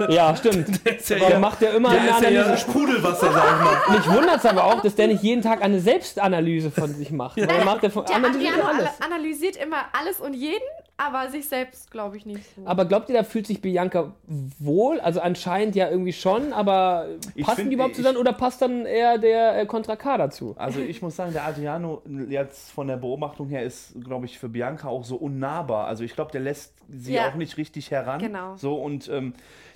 Ja, 0.10 0.36
stimmt. 0.36 0.86
Der 0.86 0.98
ist 1.00 1.10
ja, 1.10 1.18
Aber 1.18 1.30
eher- 1.32 1.40
macht 1.40 1.60
ja 1.64 1.70
immer 1.72 1.90
der 1.90 2.02
eine 2.02 2.10
ist 2.12 2.22
ja 2.22 2.28
Analyse. 2.44 2.58
Sprudelwasser, 2.60 3.32
sag 3.34 3.44
ich 3.44 3.64
mal. 3.90 3.98
Mich 3.98 4.08
wundert 4.12 4.38
es 4.38 4.46
aber 4.46 4.64
auch, 4.66 4.80
dass 4.82 4.94
der 4.94 5.08
nicht 5.08 5.24
jeden 5.24 5.42
Tag 5.42 5.64
eine 5.64 5.80
Selbstanalyse 5.80 6.70
von 6.70 6.94
sich 6.94 7.10
macht. 7.10 7.38
Weil 7.38 7.50
er 7.50 7.66
macht 7.66 7.82
ja 7.82 7.90
von 7.90 8.06
Der 8.06 8.16
Adriano 8.18 8.64
analysiert 9.04 9.56
immer 9.56 9.86
alles 10.00 10.20
und 10.20 10.36
jeden, 10.36 10.62
aber 10.98 11.30
sich 11.30 11.48
selbst 11.48 11.92
glaube 11.92 12.18
ich 12.18 12.26
nicht 12.26 12.44
so. 12.56 12.62
Aber 12.66 12.86
glaubt 12.86 13.08
ihr, 13.10 13.16
da 13.16 13.24
fühlt 13.24 13.46
sich 13.46 13.62
Bianca 13.62 14.14
wohl? 14.60 15.00
Also 15.00 15.22
anscheinend 15.22 15.76
ja 15.76 15.90
irgendwie 15.90 16.14
schon, 16.14 16.54
aber 16.54 17.08
Ich 17.36 17.46
passen 17.46 17.58
find- 17.58 17.70
die 17.72 17.76
überhaupt 17.76 17.96
zusammen 17.96 18.18
oder 18.18 18.34
passt 18.34 18.62
dann 18.64 18.86
eher 18.86 19.18
der 19.20 19.60
äh, 19.62 19.66
Contra 19.68 19.96
K 19.96 20.18
dazu? 20.18 20.56
Also 20.58 20.80
ich 20.80 21.02
muss 21.02 21.16
sagen, 21.16 21.34
der 21.34 21.46
Adriano 21.46 22.02
jetzt 22.30 22.72
von 22.72 22.88
der 22.88 22.98
Beobachtung 22.98 23.48
her 23.50 23.64
ist, 23.64 23.94
glaube 24.04 24.26
ich, 24.26 24.40
für 24.40 24.50
Bianca 24.50 24.88
auch 24.88 25.04
so 25.04 25.16
unnahbar. 25.18 25.86
Also 25.88 26.04
ich 26.04 26.14
glaube, 26.16 26.32
der 26.32 26.42
lässt 26.42 26.74
sie 26.90 27.14
Ja. 27.14 27.30
auch 27.30 27.36
nicht 27.36 27.58
richtig 27.58 27.92
heran. 27.92 28.20
Genau. 28.20 28.56
So 28.58 28.76
und 28.76 29.08
ähm, 29.10 29.34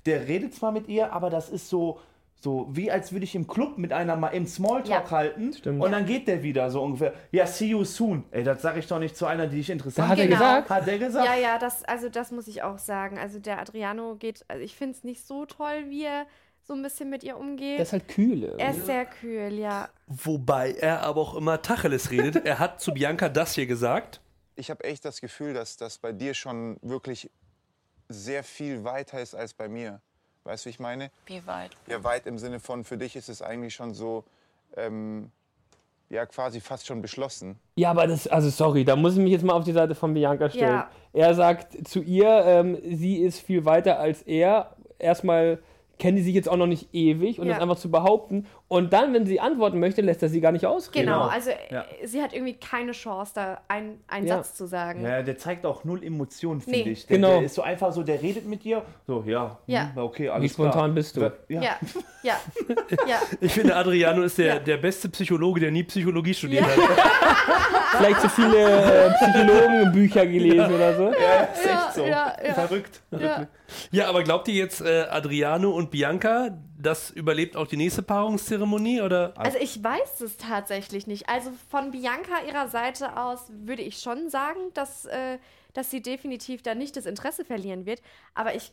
der 0.08 0.28
redet 0.28 0.56
zwar 0.56 0.72
mit 0.72 0.88
ihr, 0.88 1.14
aber 1.14 1.30
das 1.30 1.50
ist 1.50 1.70
so 1.70 2.00
so 2.44 2.68
wie 2.72 2.90
als 2.92 3.12
würde 3.12 3.24
ich 3.24 3.36
im 3.36 3.46
Club 3.46 3.78
mit 3.78 3.94
einer 3.94 4.16
mal 4.16 4.30
im 4.30 4.48
Smalltalk 4.48 5.06
Ja. 5.06 5.12
halten 5.12 5.54
Stimmt. 5.54 5.82
und 5.82 5.92
dann 5.92 6.06
geht 6.08 6.28
der 6.28 6.42
wieder 6.42 6.72
so 6.72 6.82
ungefähr. 6.82 7.14
Ja, 7.32 7.46
see 7.46 7.68
you 7.68 7.84
soon. 7.86 8.24
Ey, 8.32 8.44
das 8.44 8.62
sage 8.64 8.80
ich 8.80 8.88
doch 8.88 8.98
nicht 9.00 9.16
zu 9.16 9.28
einer, 9.28 9.46
die 9.48 9.60
ich 9.60 9.70
interessant 9.70 10.08
Da 10.08 10.12
hat 10.12 10.18
er 10.20 10.26
Genau. 10.26 10.38
gesagt, 10.40 10.70
Hat 10.72 10.88
der 10.88 10.98
gesagt? 10.98 11.26
Ja, 11.26 11.36
ja, 11.36 11.58
das, 11.60 11.84
also 11.84 12.10
das 12.10 12.32
muss 12.32 12.48
ich 12.48 12.64
auch 12.64 12.80
sagen. 12.80 13.20
Also 13.20 13.38
der 13.40 13.60
Adriano 13.60 14.16
geht, 14.16 14.44
also 14.48 14.64
ich 14.64 14.76
finde 14.76 14.98
es 14.98 15.04
nicht 15.04 15.26
so 15.28 15.46
toll, 15.46 15.86
wie 15.90 16.04
er 16.06 16.26
so 16.64 16.74
ein 16.74 16.82
bisschen 16.82 17.10
mit 17.12 17.24
ihr 17.24 17.38
umgeht. 17.38 17.78
der 17.78 17.84
ist 17.84 17.94
halt 17.94 18.08
kühl. 18.08 18.44
er 18.58 18.72
ist 18.72 18.86
sehr 18.88 19.06
kühl, 19.06 19.54
ja. 19.60 19.90
Wobei 20.08 20.72
er 20.74 21.02
aber 21.04 21.22
auch 21.22 21.36
immer 21.36 21.62
Tacheles 21.62 22.10
redet. 22.12 22.44
Er 22.46 22.58
hat 22.60 22.82
zu 22.82 22.92
Bianca 22.94 23.30
das 23.30 23.54
hier 23.56 23.68
gesagt. 23.68 24.20
ich 24.56 24.70
habe 24.70 24.84
echt 24.84 25.06
das 25.06 25.22
Gefühl, 25.22 25.54
dass 25.54 25.78
das 25.78 25.98
bei 26.00 26.12
dir 26.12 26.34
schon 26.34 26.78
wirklich 26.82 27.30
sehr 28.10 28.44
viel 28.44 28.84
weiter 28.84 29.22
ist 29.22 29.34
als 29.36 29.54
bei 29.54 29.68
mir. 29.68 30.02
Weißt 30.44 30.66
du, 30.66 30.68
wie 30.68 30.72
ich 30.72 30.80
meine? 30.80 31.12
Wie 31.26 31.46
weit? 31.46 31.72
Ja, 31.88 32.04
weit 32.04 32.26
im 32.26 32.38
Sinne 32.38 32.60
von, 32.60 32.84
für 32.84 32.98
dich 32.98 33.16
ist 33.16 33.30
es 33.30 33.42
eigentlich 33.42 33.76
schon 33.76 33.94
so, 33.94 34.24
ähm, 34.76 35.30
ja, 36.10 36.26
quasi 36.26 36.60
fast 36.60 36.88
schon 36.88 37.02
beschlossen. 37.02 37.60
Ja, 37.76 37.92
aber 37.92 38.08
das, 38.08 38.28
also 38.28 38.50
sorry, 38.50 38.84
da 38.84 38.96
muss 38.96 39.14
ich 39.14 39.20
mich 39.20 39.32
jetzt 39.32 39.44
mal 39.46 39.54
auf 39.54 39.64
die 39.64 39.72
Seite 39.72 39.96
von 39.96 40.14
Bianca 40.14 40.50
stellen. 40.50 40.72
Ja. 40.74 40.90
Er 41.14 41.34
sagt 41.36 41.88
zu 41.88 42.02
ihr, 42.02 42.28
ähm, 42.46 42.78
sie 42.84 43.18
ist 43.18 43.40
viel 43.40 43.66
weiter 43.66 44.00
als 44.00 44.22
er. 44.24 44.76
Erstmal 45.00 45.60
kennen 46.00 46.18
die 46.18 46.24
sich 46.24 46.34
jetzt 46.34 46.50
auch 46.50 46.58
noch 46.58 46.68
nicht 46.68 46.94
ewig 46.94 47.40
und 47.40 47.48
Ja. 47.48 47.54
das 47.54 47.62
einfach 47.62 47.78
zu 47.78 47.92
behaupten. 47.92 48.48
Und 48.72 48.94
dann, 48.94 49.14
wenn 49.14 49.26
sie 49.26 49.42
antworten 49.42 49.82
möchte, 49.82 50.00
lässt 50.02 50.24
er 50.24 50.30
sie 50.30 50.40
gar 50.40 50.54
nicht 50.54 50.66
ausreden. 50.66 51.08
Genau, 51.08 51.24
Genau. 51.24 51.30
also 51.34 51.50
Ja. 51.70 51.82
äh, 52.01 52.08
sie 52.08 52.22
hat 52.22 52.32
irgendwie 52.32 52.54
keine 52.54 52.94
Chance, 52.94 53.34
da 53.36 53.60
ein, 53.68 54.00
einen 54.08 54.28
Ja. 54.28 54.38
Satz 54.38 54.56
zu 54.56 54.66
sagen. 54.66 55.04
Ja, 55.04 55.22
der 55.24 55.38
zeigt 55.38 55.66
auch 55.66 55.84
null 55.84 56.01
Emotionen, 56.06 56.62
finde 56.62 56.80
Nee. 56.80 56.90
ich. 56.92 57.06
Der, 57.06 57.18
Genau. 57.18 57.34
der 57.40 57.44
ist 57.44 57.56
so 57.56 57.63
einfach 57.63 57.92
so, 57.92 58.01
der 58.01 58.22
redet 58.22 58.46
mit 58.48 58.63
dir. 58.63 58.82
So, 59.06 59.25
ja, 59.28 59.58
Ja. 59.68 59.92
hm, 59.94 60.01
okay, 60.01 60.24
Wie 60.24 60.30
alles 60.30 60.54
spontan 60.54 60.72
klar. 60.72 60.88
bist 60.90 61.18
du? 61.18 61.22
Ja. 61.50 61.62
Ja, 61.62 61.75
ja, 62.24 62.34
ja. 63.10 63.18
Ich 63.42 63.51
finde, 63.51 63.75
Adriano 63.75 64.22
ist 64.22 64.38
der, 64.38 64.46
Ja. 64.54 64.60
der 64.60 64.78
beste 64.78 65.10
Psychologe, 65.10 65.60
der 65.60 65.72
nie 65.72 65.84
Psychologie 65.84 66.34
studiert 66.34 66.63
Ja. 66.66 66.88
hat. 66.88 67.12
Vielleicht 67.98 68.22
zu 68.22 68.30
viele 68.30 68.58
äh, 68.58 69.12
Psychologenbücher 69.16 70.25
gelesen 70.25 70.74
oder 70.74 70.96
so. 70.96 71.04
Ja, 71.08 71.44
ist 71.44 71.66
Ja, 71.66 71.86
echt 71.88 71.94
so. 71.96 72.06
ja, 72.06 72.34
ja. 72.46 72.54
Verrückt. 72.54 73.01
ja. 73.12 73.48
Ja, 73.92 74.08
aber 74.10 74.24
glaubt 74.24 74.48
ihr 74.48 74.54
jetzt, 74.56 74.82
äh, 74.82 75.06
Adriano 75.10 75.72
und 75.72 75.92
Bianca, 75.92 76.58
das 76.82 77.12
überlebt 77.12 77.56
auch 77.56 77.68
die 77.68 77.78
nächste 77.78 78.02
Paarungszeremonie? 78.02 79.02
Oder? 79.02 79.34
Also 79.38 79.58
ich 79.60 79.84
weiß 79.84 80.22
es 80.22 80.38
tatsächlich 80.38 81.08
nicht. 81.08 81.30
Also 81.30 81.52
von 81.70 81.92
Bianca 81.92 82.44
ihrer 82.48 82.68
Seite 82.68 83.18
aus 83.18 83.46
würde 83.50 83.82
ich 83.82 84.00
schon 84.00 84.30
sagen, 84.30 84.60
dass, 84.74 85.06
äh, 85.06 85.38
dass 85.74 85.92
sie 85.92 86.02
definitiv 86.02 86.62
da 86.62 86.76
nicht 86.76 86.96
das 86.98 87.06
Interesse 87.06 87.46
verlieren 87.46 87.86
wird. 87.86 88.02
Aber 88.34 88.56
ich 88.56 88.72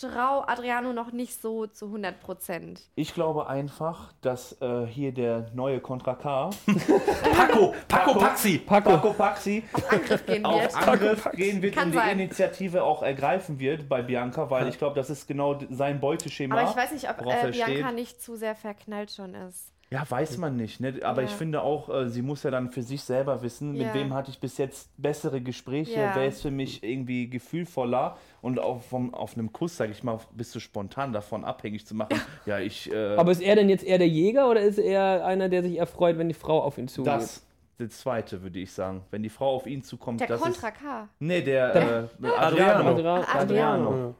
traue 0.00 0.48
Adriano 0.48 0.92
noch 0.92 1.12
nicht 1.12 1.40
so 1.40 1.66
zu 1.66 1.86
100 1.86 2.20
Prozent. 2.20 2.80
Ich 2.94 3.14
glaube 3.14 3.48
einfach, 3.48 4.12
dass 4.20 4.60
äh, 4.60 4.86
hier 4.86 5.12
der 5.12 5.50
neue 5.54 5.80
Contra 5.80 6.14
K, 6.14 6.50
Paco, 7.36 7.74
Paco 7.88 8.14
Paxi. 8.18 8.58
Paco. 8.58 8.90
Paco 8.90 9.12
Paxi, 9.12 9.62
Angriff 9.90 10.26
gehen 10.26 10.44
auf 10.44 10.60
wird. 10.62 10.88
Angriff 10.88 11.28
gehen 11.32 11.62
wird 11.62 11.74
Kann 11.74 11.92
und 11.92 11.94
die. 12.04 12.10
Initiative 12.12 12.82
auch 12.82 13.02
ergreifen 13.02 13.58
wird 13.58 13.88
bei 13.88 14.02
Bianca, 14.02 14.50
weil 14.50 14.68
ich 14.68 14.78
glaube, 14.78 14.94
das 14.94 15.10
ist 15.10 15.26
genau 15.26 15.58
sein 15.70 16.00
Beuteschema. 16.00 16.58
Aber 16.58 16.70
ich 16.70 16.76
weiß 16.76 16.92
nicht, 16.92 17.08
ob 17.10 17.20
äh, 17.20 17.50
Bianca 17.50 17.52
steht. 17.52 17.94
nicht 17.94 18.22
zu 18.22 18.36
sehr 18.36 18.54
verknallt 18.54 19.10
schon 19.10 19.34
ist. 19.34 19.72
Ja, 19.90 20.04
weiß 20.08 20.36
man 20.36 20.56
nicht. 20.56 20.80
Ne? 20.80 21.00
Aber 21.02 21.22
Ja. 21.22 21.28
ich 21.28 21.34
finde 21.34 21.62
auch, 21.62 21.88
äh, 21.88 22.10
sie 22.10 22.20
muss 22.20 22.42
ja 22.42 22.50
dann 22.50 22.70
für 22.70 22.82
sich 22.82 23.02
selber 23.02 23.40
wissen, 23.42 23.74
Ja. 23.74 23.86
mit 23.86 23.94
wem 23.94 24.12
hatte 24.12 24.30
ich 24.30 24.38
bis 24.38 24.58
jetzt 24.58 24.90
bessere 24.98 25.40
Gespräche, 25.40 25.98
Ja. 25.98 26.12
wer 26.14 26.26
ist 26.28 26.42
für 26.42 26.50
mich 26.50 26.82
irgendwie 26.84 27.30
gefühlvoller 27.30 28.18
und 28.42 28.58
auch 28.60 28.82
vom, 28.82 29.14
auf 29.14 29.34
einem 29.34 29.50
Kuss, 29.52 29.78
sag 29.78 29.90
ich 29.90 30.02
mal, 30.02 30.18
bist 30.34 30.54
du 30.54 30.60
spontan 30.60 31.12
davon 31.14 31.42
abhängig 31.44 31.86
zu 31.86 31.94
machen. 31.94 32.10
Ja, 32.46 32.58
ich. 32.58 32.92
Äh, 32.92 33.16
Aber 33.16 33.32
ist 33.32 33.40
er 33.40 33.56
denn 33.56 33.68
jetzt 33.70 33.82
eher 33.84 33.96
der 33.98 34.08
Jäger 34.08 34.50
oder 34.50 34.60
ist 34.60 34.78
er 34.78 35.24
einer, 35.24 35.48
der 35.48 35.62
sich 35.62 35.78
erfreut, 35.78 36.18
wenn 36.18 36.28
die 36.28 36.34
Frau 36.34 36.60
auf 36.62 36.76
ihn 36.76 36.88
zugeht? 36.88 37.12
das, 37.12 37.46
der 37.78 37.88
zweite, 37.88 38.42
würde 38.42 38.58
ich 38.58 38.72
sagen. 38.72 39.04
Wenn 39.10 39.22
die 39.22 39.28
Frau 39.30 39.54
auf 39.54 39.66
ihn 39.66 39.82
zukommt, 39.82 40.20
Der 40.20 40.26
das 40.28 40.40
Contra 40.42 40.68
ist. 40.68 40.76
K. 40.78 41.08
Nee, 41.18 41.40
der. 41.40 41.72
Der- 41.72 42.08
Äh, 42.22 42.26
Adriano. 42.36 42.90
Adriano. 42.90 43.24
Adriano. 43.32 44.14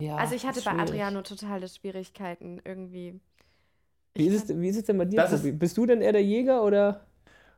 Ja, 0.00 0.16
Also 0.16 0.34
ich 0.34 0.46
hatte 0.46 0.62
bei. 0.62 0.72
Adriano 0.72 1.22
totale 1.22 1.68
Schwierigkeiten 1.68 2.60
irgendwie. 2.64 3.20
Wie 4.20 4.26
ist, 4.28 4.50
es, 4.50 4.60
wie 4.60 4.68
ist 4.68 4.76
es 4.76 4.84
denn 4.84 4.98
bei 4.98 5.04
dir, 5.04 5.22
ist- 5.24 5.30
Tobi? 5.30 5.52
Bist 5.52 5.76
du 5.76 5.86
denn 5.86 6.00
eher 6.02 6.12
der 6.12 6.22
Jäger 6.24 6.62
oder, 6.62 7.00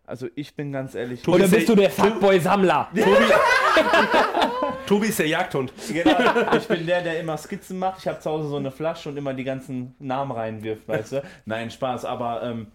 Also 0.06 0.28
ich 0.34 0.54
bin 0.54 0.72
ganz 0.72 0.94
ehrlich. 0.94 1.22
Tobi 1.22 1.36
oder 1.36 1.44
ist 1.46 1.50
bist 1.54 1.68
du 1.68 1.74
der 1.74 1.90
Fuckboy-Sammler? 1.90 2.88
Tobi 4.86 5.06
ist 5.06 5.18
der 5.18 5.28
Jagdhund. 5.28 5.72
Genau, 5.92 6.18
ich 6.56 6.66
bin 6.68 6.86
der, 6.86 7.02
der 7.02 7.20
immer 7.20 7.36
Skizzen 7.38 7.78
macht. 7.78 8.00
Ich 8.00 8.08
habe 8.08 8.18
zu 8.20 8.30
Hause 8.30 8.48
so 8.48 8.56
eine 8.56 8.70
Flasche 8.70 9.08
und 9.08 9.16
immer 9.16 9.32
die 9.34 9.44
ganzen 9.44 9.94
Namen 9.98 10.32
reinwirft, 10.32 10.86
weißt 10.88 11.12
du? 11.12 11.22
Nein, 11.46 11.70
Spaß, 11.70 12.04
aber 12.04 12.42
ähm, 12.42 12.66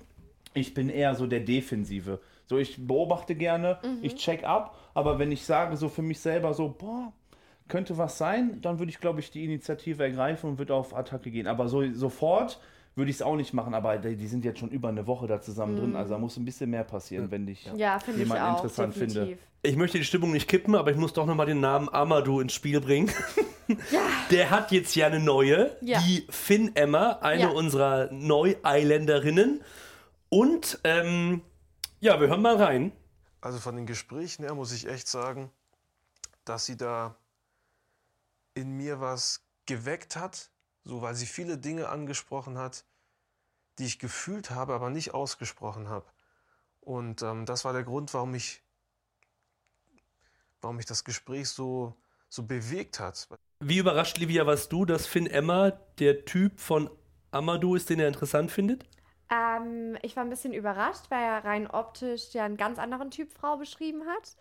ich 0.54 0.74
bin 0.74 0.90
eher 0.90 1.16
so 1.16 1.28
der 1.28 1.42
Defensive. 1.42 2.20
So, 2.48 2.58
ich 2.58 2.88
beobachte 2.88 3.36
gerne, 3.36 3.78
ich 4.02 4.16
check 4.16 4.46
ab, 4.46 4.78
aber 4.94 5.20
wenn 5.20 5.32
ich 5.34 5.46
sage 5.46 5.76
so 5.76 5.90
für 5.90 6.02
mich 6.02 6.20
selber 6.22 6.54
so, 6.54 6.70
boah, 6.70 7.12
könnte 7.68 7.98
was 7.98 8.18
sein, 8.18 8.60
dann 8.62 8.80
würde 8.80 8.90
ich, 8.90 9.00
glaube 9.02 9.20
ich, 9.20 9.30
die 9.32 9.44
Initiative 9.44 10.02
ergreifen 10.02 10.50
und 10.52 10.58
würde 10.58 10.74
auf 10.74 10.96
Attacke 10.96 11.30
gehen. 11.30 11.48
Aber 11.48 11.68
so 11.68 11.84
sofort 11.94 12.60
würde 12.98 13.10
ich 13.12 13.18
es 13.18 13.22
auch 13.22 13.36
nicht 13.36 13.54
machen, 13.54 13.74
aber 13.74 13.98
die, 13.98 14.16
die 14.16 14.28
sind 14.28 14.44
jetzt 14.44 14.60
schon 14.60 14.70
über 14.70 14.90
eine 14.90 15.06
Woche 15.08 15.28
da 15.28 15.40
zusammen 15.42 15.76
drin, 15.78 15.96
also 15.96 16.14
da 16.14 16.18
muss 16.20 16.36
ein 16.38 16.46
bisschen 16.46 16.70
mehr 16.70 16.84
passieren, 16.84 17.30
wenn 17.32 17.48
ich 17.48 17.66
Ja, 17.76 18.00
finde 18.00 18.22
ich 18.22 18.28
jemanden 18.28 18.46
auch. 18.46 18.56
interessant 18.58 18.94
finde. 18.94 19.14
definitiv. 19.14 19.40
Ich 19.64 19.76
möchte 19.76 19.98
die 19.98 20.04
Stimmung 20.06 20.32
nicht 20.32 20.48
kippen, 20.48 20.76
aber 20.76 20.92
ich 20.92 20.98
muss 20.98 21.14
doch 21.14 21.26
nochmal 21.26 21.46
den 21.48 21.60
Namen 21.60 21.90
Amadou 21.90 22.40
ins 22.40 22.54
Spiel 22.54 22.80
bringen. 22.82 23.12
Der 24.32 24.50
hat 24.50 24.72
jetzt 24.72 24.96
ja 24.96 25.08
eine 25.08 25.20
neue, 25.20 25.76
Ja. 25.82 26.00
die 26.00 26.26
Finn 26.30 26.74
Emma, 26.76 27.20
eine 27.22 27.42
Ja. 27.44 27.48
unserer 27.50 28.10
Neu-Eiländerinnen. 28.12 29.62
Und 30.30 30.80
ähm, 30.84 31.42
ja, 32.00 32.20
wir 32.22 32.28
hören 32.30 32.42
mal 32.42 32.56
rein. 32.56 32.92
Also 33.42 33.60
von 33.60 33.76
den 33.76 33.86
Gesprächen 33.86 34.44
her 34.44 34.54
muss 34.56 34.72
ich 34.72 34.88
echt 34.88 35.08
sagen, 35.08 35.52
dass 36.46 36.66
sie 36.66 36.78
da 36.78 37.16
in 38.54 38.72
mir 38.78 39.00
was 39.00 39.42
geweckt 39.66 40.16
hat, 40.16 40.50
so 40.88 41.02
weil 41.02 41.16
sie 41.16 41.26
viele 41.26 41.58
Dinge 41.58 41.90
angesprochen 41.90 42.58
hat, 42.58 42.86
die 43.78 43.86
ich 43.86 44.00
gefühlt 44.00 44.50
habe, 44.52 44.74
aber 44.74 44.90
nicht 44.90 45.14
ausgesprochen 45.14 45.90
habe. 45.90 46.06
Und 46.80 47.22
ähm, 47.22 47.46
das 47.46 47.66
war 47.66 47.74
der 47.74 47.84
Grund, 47.84 48.14
warum 48.14 48.34
ich, 48.34 48.64
warum 50.62 50.78
mich 50.78 50.86
das 50.86 51.04
Gespräch 51.04 51.50
so, 51.50 51.94
so 52.30 52.44
bewegt 52.44 53.00
hat. 53.00 53.28
Wie 53.60 53.78
überrascht, 53.78 54.18
Livia, 54.18 54.46
warst 54.46 54.72
du, 54.72 54.86
dass 54.86 55.06
Finn 55.06 55.28
Emma 55.28 55.72
der 56.00 56.26
Typ 56.26 56.60
von 56.60 56.90
Amadou 57.32 57.76
ist, 57.76 57.90
den 57.90 58.00
er 58.00 58.08
interessant 58.08 58.52
findet? 58.52 58.86
Ähm, 59.30 59.98
ich 60.02 60.16
war 60.16 60.24
ein 60.24 60.30
bisschen 60.30 60.54
überrascht, 60.54 61.10
weil 61.10 61.22
er 61.22 61.44
rein 61.44 61.68
optisch 61.68 62.34
ja 62.34 62.46
einen 62.46 62.56
ganz 62.56 62.80
anderen 62.80 63.12
Typ 63.12 63.34
Frau 63.34 63.58
beschrieben 63.58 64.04
hat. 64.08 64.38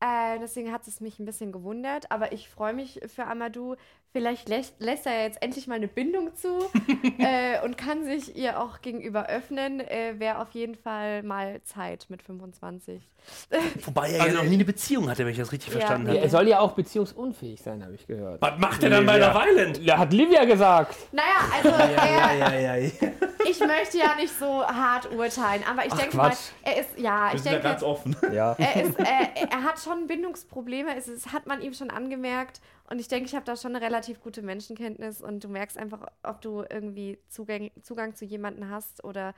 Äh, 0.00 0.38
deswegen 0.40 0.72
hat 0.72 0.86
es 0.86 1.00
mich 1.00 1.18
ein 1.18 1.24
bisschen 1.24 1.52
gewundert. 1.52 2.10
Aber 2.10 2.32
ich 2.32 2.50
freue 2.50 2.74
mich 2.74 3.00
für 3.06 3.24
Amadou. 3.26 3.76
Vielleicht 4.16 4.48
lässt, 4.48 4.80
lässt 4.80 5.04
er 5.04 5.24
jetzt 5.24 5.42
endlich 5.42 5.66
mal 5.66 5.74
eine 5.74 5.88
Bindung 5.88 6.34
zu 6.34 6.48
äh, 7.18 7.62
und 7.62 7.76
kann 7.76 8.02
sich 8.02 8.34
ihr 8.34 8.58
auch 8.58 8.80
gegenüber 8.80 9.26
öffnen. 9.26 9.80
Äh, 9.80 10.14
Wäre 10.16 10.38
auf 10.40 10.52
jeden 10.52 10.74
Fall 10.74 11.22
mal 11.22 11.60
Zeit 11.64 12.06
mit 12.08 12.22
25. 12.22 13.06
Wobei 13.84 14.12
er 14.12 14.28
ja 14.28 14.32
noch 14.32 14.44
nie 14.44 14.54
eine 14.54 14.64
Beziehung 14.64 15.10
hatte, 15.10 15.26
wenn 15.26 15.32
ich 15.32 15.38
das 15.38 15.52
richtig 15.52 15.74
Ja, 15.74 15.80
verstanden 15.80 16.06
Ja, 16.06 16.12
habe. 16.14 16.22
er 16.22 16.30
soll 16.30 16.48
ja 16.48 16.60
auch 16.60 16.72
beziehungsunfähig 16.72 17.60
sein, 17.60 17.82
habe 17.84 17.92
ich 17.94 18.06
gehört. 18.06 18.40
Was 18.40 18.58
macht 18.58 18.82
er 18.84 18.88
dann 18.88 19.04
bei 19.04 19.18
Love 19.18 19.38
Island? 19.50 19.82
Ja, 19.82 19.98
hat 19.98 20.14
Livia 20.14 20.46
gesagt. 20.46 20.96
Naja, 21.12 21.26
also 21.54 21.68
er, 21.68 22.10
ja, 22.10 22.58
ja, 22.58 22.76
ja. 22.76 22.90
ich 23.50 23.60
möchte 23.60 23.98
ja 23.98 24.14
nicht 24.16 24.32
so 24.38 24.64
hart 24.64 25.10
urteilen, 25.12 25.62
aber 25.70 25.84
ich 25.84 25.92
Ach, 25.92 25.98
denke 25.98 26.16
mal, 26.16 26.32
er 26.62 26.80
ist, 26.80 26.98
ja, 26.98 27.28
Wir 27.32 27.34
ich 27.36 27.42
denke, 27.42 27.60
ganz 27.60 27.82
offen. 27.82 28.16
Ja. 28.32 28.54
er, 28.58 28.82
ist, 28.82 28.98
äh, 28.98 29.04
er 29.50 29.62
hat 29.62 29.78
schon 29.78 30.06
Bindungsprobleme, 30.06 30.96
es 30.96 31.06
ist, 31.06 31.32
hat 31.34 31.46
man 31.46 31.60
ihm 31.60 31.74
schon 31.74 31.90
angemerkt. 31.90 32.62
Und 32.88 33.00
ich 33.00 33.08
denke, 33.08 33.26
ich 33.26 33.34
habe 33.34 33.44
da 33.44 33.56
schon 33.56 33.74
eine 33.74 33.84
relativ 33.84 34.20
gute 34.20 34.42
Menschenkenntnis 34.42 35.20
und 35.20 35.42
du 35.42 35.48
merkst 35.48 35.76
einfach, 35.76 36.06
ob 36.22 36.40
du 36.40 36.64
irgendwie 36.70 37.18
Zugang, 37.28 37.70
Zugang 37.82 38.14
zu 38.14 38.24
jemandem 38.24 38.70
hast 38.70 39.02
oder 39.02 39.34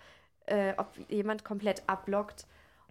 äh, 0.47 0.75
ob 0.76 0.88
jemand 1.09 1.45
komplett 1.45 1.83
abblockt. 1.87 2.47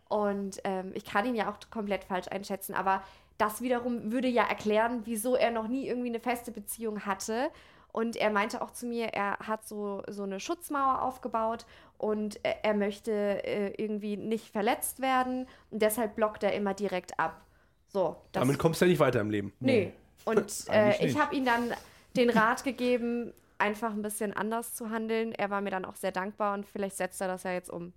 Und 0.10 0.60
ähm, 0.64 0.92
ich 0.96 1.06
kann 1.06 1.26
ihn 1.26 1.36
ja 1.36 1.52
auch 1.52 1.58
komplett 1.70 2.06
falsch 2.06 2.28
einschätzen, 2.30 2.74
aber 2.74 3.04
das 3.38 3.62
wiederum 3.62 4.12
würde 4.12 4.28
ja 4.28 4.44
erklären, 4.44 5.02
wieso 5.06 5.36
er 5.36 5.52
noch 5.52 5.68
nie 5.68 5.88
irgendwie 5.88 6.10
eine 6.10 6.20
feste 6.20 6.52
Beziehung 6.52 7.06
hatte. 7.06 7.50
Und 7.92 8.16
er 8.16 8.30
meinte 8.30 8.62
auch 8.62 8.72
zu 8.72 8.86
mir, 8.86 9.08
er 9.08 9.38
hat 9.40 9.68
so, 9.68 10.04
so 10.08 10.24
eine 10.24 10.40
Schutzmauer 10.40 11.02
aufgebaut 11.02 11.66
und 11.98 12.40
er, 12.44 12.64
er 12.66 12.74
möchte 12.74 13.12
äh, 13.12 13.74
irgendwie 13.78 14.18
nicht 14.18 14.50
verletzt 14.50 15.02
werden 15.02 15.48
und 15.72 15.82
deshalb 15.82 16.16
blockt 16.16 16.44
er 16.44 16.54
immer 16.54 16.74
direkt 16.74 17.20
ab. 17.20 17.42
So, 17.88 18.18
das, 18.32 18.42
Damit 18.42 18.60
kommst 18.60 18.82
du 18.82 18.86
ja 18.86 18.90
nicht 18.90 19.00
weiter 19.00 19.22
im 19.22 19.30
Leben. 19.30 19.54
nee. 19.60 19.94
Und 20.28 20.66
äh, 20.72 20.94
ich 20.96 21.02
nicht. 21.02 21.20
habe 21.20 21.36
ihm 21.36 21.46
dann 21.46 21.74
den 22.16 22.30
Rat 22.30 22.64
gegeben, 22.64 23.34
einfach 23.58 23.92
ein 23.92 24.02
bisschen 24.02 24.34
anders 24.34 24.76
zu 24.76 24.90
handeln. 24.90 25.34
Er 25.34 25.50
war 25.50 25.62
mir 25.62 25.72
dann 25.72 25.86
auch 25.86 25.96
sehr 25.96 26.12
dankbar 26.12 26.54
und 26.54 26.66
vielleicht 26.66 26.98
setzt 26.98 27.22
er 27.22 27.28
das 27.28 27.44
ja 27.44 27.52
jetzt 27.52 27.70
um. 27.70 27.94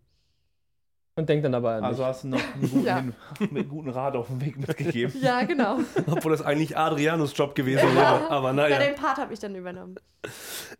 Und 1.17 1.29
denkt 1.29 1.45
dann 1.45 1.55
aber 1.55 1.73
an 1.73 1.85
Also 1.85 2.03
mich. 2.03 2.09
hast 2.09 2.25
du 2.25 2.29
noch 2.29 2.41
einen 2.55 2.61
guten, 2.71 2.85
Ja. 2.87 2.97
Einem 2.97 3.69
guten 3.69 3.91
Rat 3.91 4.15
auf 4.17 4.29
den 4.29 4.41
Weg 4.41 4.57
mitgegeben. 4.59 5.13
Ja, 5.21 5.43
genau. 5.45 5.81
Obwohl 6.07 6.33
das 6.33 6.41
eigentlich 6.41 6.79
Adrianus 6.79 7.37
Job 7.37 7.55
gewesen 7.55 7.95
wäre. 7.95 8.31
Aber 8.31 8.49
Ja, 8.49 8.53
naja. 8.55 8.79
den 8.79 8.95
Part 8.95 9.19
habe 9.19 9.35
ich 9.35 9.41
dann 9.41 9.55
übernommen. 9.55 9.97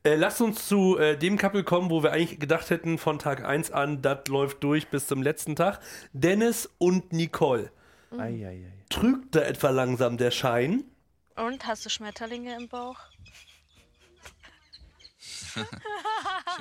Äh, 0.03 0.15
lasst 0.15 0.41
uns 0.41 0.67
zu 0.67 0.97
äh, 0.99 1.17
dem 1.19 1.37
Couple 1.37 1.65
kommen, 1.65 1.91
wo 1.91 2.03
wir 2.03 2.13
eigentlich 2.13 2.39
gedacht 2.39 2.71
hätten, 2.71 2.97
von 2.97 3.19
Tag 3.19 3.45
1 3.45 3.71
an, 3.73 4.01
das 4.03 4.29
läuft 4.29 4.63
durch 4.65 4.89
bis 4.89 5.07
zum 5.09 5.21
letzten 5.23 5.57
Tag. 5.57 5.81
Dennis 6.13 6.71
und 6.79 7.13
Nicole. 7.13 7.71
Eieiei. 8.17 8.73
Trügt 8.89 9.35
da 9.35 9.41
etwa 9.41 9.71
langsam 9.71 10.17
der 10.17 10.31
Schein? 10.31 10.85
Und 11.41 11.67
hast 11.67 11.87
du 11.87 11.91
Schmetterlinge 11.91 12.55
im 12.55 12.69
Bauch? 12.69 12.99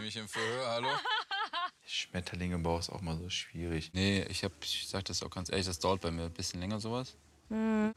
Ich 0.01 0.15
im 0.15 0.29
Verhör, 0.29 0.67
hallo? 0.67 0.87
Schmetterlinge 1.85 2.55
im 2.55 2.63
Bauch 2.63 2.79
ist 2.79 2.89
auch 2.89 3.01
mal 3.01 3.17
so 3.17 3.29
schwierig. 3.29 3.91
Nee, 3.93 4.23
ich 4.29 4.45
hab, 4.45 4.53
ich 4.63 4.87
sag 4.87 5.03
das 5.05 5.21
auch 5.21 5.29
ganz 5.29 5.49
ehrlich, 5.49 5.65
das 5.65 5.79
dauert 5.79 5.99
bei 6.01 6.09
mir 6.09 6.23
ein 6.23 6.33
bisschen 6.33 6.61
länger 6.61 6.79
sowas. 6.79 7.17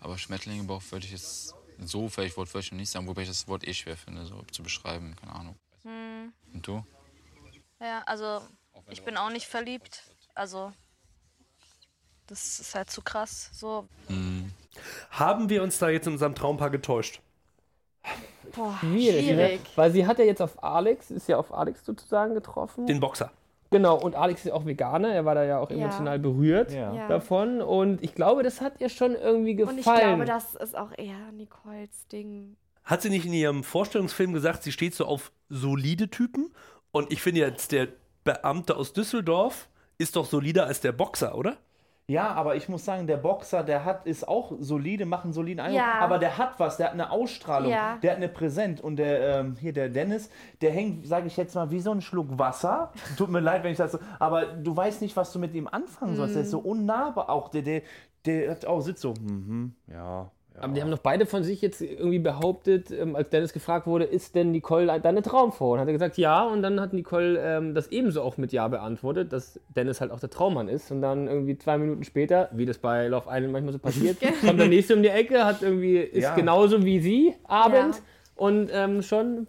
Aber 0.00 0.18
Schmetterlinge 0.18 0.62
im 0.62 0.66
Bauch 0.66 0.82
würde 0.90 1.06
ich 1.06 1.12
jetzt 1.12 1.54
so 1.78 2.08
vielleicht 2.08 2.36
wortwörtlich 2.36 2.72
noch 2.72 2.78
nicht 2.78 2.90
sagen, 2.90 3.06
wobei 3.06 3.22
ich 3.22 3.28
das 3.28 3.46
Wort 3.46 3.66
eh 3.66 3.72
schwer 3.72 3.96
finde, 3.96 4.26
so 4.26 4.42
zu 4.50 4.62
beschreiben, 4.64 5.14
keine 5.14 5.32
Ahnung. 5.32 5.56
Und 5.84 6.66
du? 6.66 6.84
Ja, 7.80 8.02
also 8.04 8.46
ich 8.90 9.04
bin 9.04 9.16
auch 9.16 9.30
nicht 9.30 9.46
verliebt. 9.46 10.02
Also 10.34 10.72
das 12.32 12.60
ist 12.60 12.74
halt 12.74 12.90
zu 12.90 13.02
krass. 13.02 13.50
So, 13.52 13.86
Hm. 14.08 14.50
Haben 15.10 15.48
wir 15.50 15.62
uns 15.62 15.78
da 15.78 15.88
jetzt 15.90 16.06
in 16.06 16.14
unserem 16.14 16.34
Traumpaar 16.34 16.70
getäuscht? 16.70 17.20
Boah, 18.56 18.76
Schwierig, 18.80 19.26
schwierig. 19.26 19.60
Ne? 19.60 19.66
Weil 19.76 19.92
sie 19.92 20.06
hat 20.06 20.18
ja 20.18 20.24
jetzt 20.24 20.42
auf 20.42 20.62
Alex, 20.62 21.10
ist 21.10 21.28
ja 21.28 21.36
auf 21.38 21.52
Alex 21.54 21.84
sozusagen 21.84 22.34
getroffen. 22.34 22.86
Den 22.86 23.00
Boxer. 23.00 23.30
genau, 23.70 23.96
und 23.98 24.14
Alex 24.14 24.44
ist 24.44 24.50
auch 24.52 24.66
Veganer, 24.66 25.14
er 25.14 25.24
war 25.24 25.34
da 25.34 25.44
ja 25.44 25.58
auch 25.58 25.70
Ja. 25.70 25.76
emotional 25.76 26.18
berührt 26.18 26.72
Ja. 26.72 26.92
Ja. 26.94 27.08
davon. 27.08 27.62
Und 27.62 28.02
ich 28.02 28.14
glaube, 28.14 28.42
das 28.42 28.60
hat 28.60 28.80
ihr 28.80 28.88
schon 28.88 29.14
irgendwie 29.14 29.54
gefallen. 29.54 29.76
Und 29.76 29.78
ich 29.78 29.84
glaube, 29.84 30.24
das 30.26 30.54
ist 30.56 30.76
auch 30.76 30.90
eher 30.98 31.32
Nicoles 31.32 32.06
Ding. 32.10 32.56
Hat 32.84 33.00
sie 33.02 33.10
nicht 33.10 33.24
in 33.26 33.32
ihrem 33.32 33.62
Vorstellungsfilm 33.62 34.32
gesagt, 34.32 34.62
sie 34.64 34.72
steht 34.72 34.94
so 34.94 35.06
auf 35.06 35.30
solide 35.48 36.08
Typen? 36.10 36.52
Und 36.90 37.12
ich 37.12 37.22
finde 37.22 37.40
jetzt, 37.40 37.72
der 37.72 37.88
Beamte 38.24 38.76
aus 38.76 38.92
Düsseldorf 38.92 39.68
ist 39.98 40.16
doch 40.16 40.26
solider 40.26 40.66
als 40.66 40.80
der 40.80 40.92
Boxer, 40.92 41.36
oder? 41.36 41.56
Ja, 42.08 42.32
aber 42.34 42.56
ich 42.56 42.68
muss 42.68 42.84
sagen, 42.84 43.06
der 43.06 43.16
Boxer, 43.16 43.62
der 43.62 43.84
hat, 43.84 44.06
ist 44.06 44.26
auch 44.26 44.52
solide, 44.58 45.06
macht 45.06 45.24
einen 45.24 45.32
soliden 45.32 45.60
Eindruck. 45.60 45.80
Ja. 45.80 46.00
Aber 46.00 46.18
der 46.18 46.36
hat 46.36 46.58
was, 46.58 46.76
der 46.76 46.86
hat 46.86 46.92
eine 46.94 47.10
Ausstrahlung, 47.10 47.70
Ja. 47.70 47.96
der 48.02 48.10
hat 48.10 48.16
eine 48.16 48.28
Präsenz. 48.28 48.80
Und 48.80 48.96
der, 48.96 49.40
ähm, 49.40 49.56
hier, 49.58 49.72
der 49.72 49.88
Dennis, 49.88 50.28
der 50.60 50.72
hängt, 50.72 51.06
sage 51.06 51.28
ich 51.28 51.36
jetzt 51.36 51.54
mal, 51.54 51.70
wie 51.70 51.80
so 51.80 51.92
ein 51.92 52.00
Schluck 52.00 52.38
Wasser. 52.38 52.92
Tut 53.16 53.30
mir 53.30 53.40
leid, 53.40 53.62
wenn 53.62 53.70
ich 53.72 53.78
das 53.78 53.92
so, 53.92 53.98
aber 54.18 54.46
du 54.46 54.76
weißt 54.76 55.00
nicht, 55.00 55.16
was 55.16 55.32
du 55.32 55.38
mit 55.38 55.54
ihm 55.54 55.68
anfangen 55.70 56.16
sollst. 56.16 56.34
Der 56.34 56.42
ist 56.42 56.50
so 56.50 56.60
Mhm. 56.60 56.66
unnahbar 56.66 57.30
auch. 57.30 57.48
Der, 57.48 57.62
der, 57.62 57.82
der 58.26 58.50
hat 58.50 58.66
auch 58.66 58.80
sitzt 58.80 59.02
so, 59.02 59.14
mhm, 59.20 59.74
ja. 59.90 60.30
Ja. 60.54 60.62
Aber 60.62 60.72
die 60.74 60.82
haben 60.82 60.90
doch 60.90 60.98
beide 60.98 61.26
von 61.26 61.42
sich 61.42 61.60
jetzt 61.62 61.80
irgendwie 61.80 62.18
behauptet, 62.18 62.90
ähm, 62.90 63.16
als 63.16 63.30
Dennis 63.30 63.52
gefragt 63.52 63.86
wurde, 63.86 64.04
ist 64.04 64.34
denn 64.34 64.50
Nicole 64.52 65.00
deine 65.00 65.22
Traumfrau? 65.22 65.72
Und 65.72 65.80
hat 65.80 65.86
er 65.86 65.92
gesagt, 65.92 66.18
ja. 66.18 66.44
Und 66.44 66.62
dann 66.62 66.80
hat 66.80 66.92
Nicole 66.92 67.38
ähm, 67.40 67.74
das 67.74 67.88
ebenso 67.88 68.22
auch 68.22 68.36
mit 68.36 68.52
Ja 68.52 68.68
beantwortet, 68.68 69.32
dass 69.32 69.60
Dennis 69.76 70.00
halt 70.00 70.10
auch 70.10 70.20
der 70.20 70.30
Traummann 70.30 70.68
ist. 70.68 70.90
Und 70.90 71.02
dann 71.02 71.26
irgendwie 71.28 71.56
zwei 71.58 71.78
Minuten 71.78 72.04
später, 72.04 72.48
wie 72.52 72.66
das 72.66 72.78
bei 72.78 73.08
Love 73.08 73.26
Island 73.30 73.52
manchmal 73.52 73.72
so 73.72 73.78
passiert, 73.78 74.18
kommt 74.46 74.60
der 74.60 74.68
nächste 74.68 74.94
um 74.94 75.02
die 75.02 75.08
Ecke, 75.08 75.44
hat 75.44 75.62
irgendwie, 75.62 75.96
ist 75.98 76.22
Ja. 76.22 76.34
genauso 76.34 76.84
wie 76.84 77.00
sie, 77.00 77.34
Abend. 77.44 77.94
Ja. 77.96 78.00
Und 78.34 78.70
ähm, 78.72 79.02
schon 79.02 79.46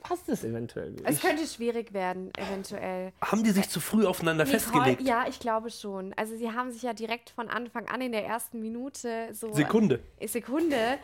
passt 0.00 0.28
es 0.28 0.44
eventuell. 0.44 0.96
Es 1.04 1.20
könnte 1.20 1.46
schwierig 1.46 1.92
werden, 1.92 2.30
eventuell. 2.36 3.12
Haben 3.20 3.44
die 3.44 3.50
sich 3.50 3.68
zu 3.68 3.80
früh 3.80 4.06
aufeinander 4.06 4.44
Nicole, 4.44 4.60
festgelegt? 4.60 5.02
ja, 5.02 5.26
ich 5.28 5.38
glaube 5.38 5.70
schon. 5.70 6.12
Also 6.14 6.36
sie 6.36 6.50
haben 6.50 6.72
sich 6.72 6.82
ja 6.82 6.92
direkt 6.92 7.30
von 7.30 7.48
Anfang 7.48 7.88
an 7.88 8.00
in 8.00 8.12
der 8.12 8.26
ersten 8.26 8.60
Minute 8.60 9.28
so 9.32 9.52
Sekunde. 9.52 10.00
Sekunde 10.24 10.98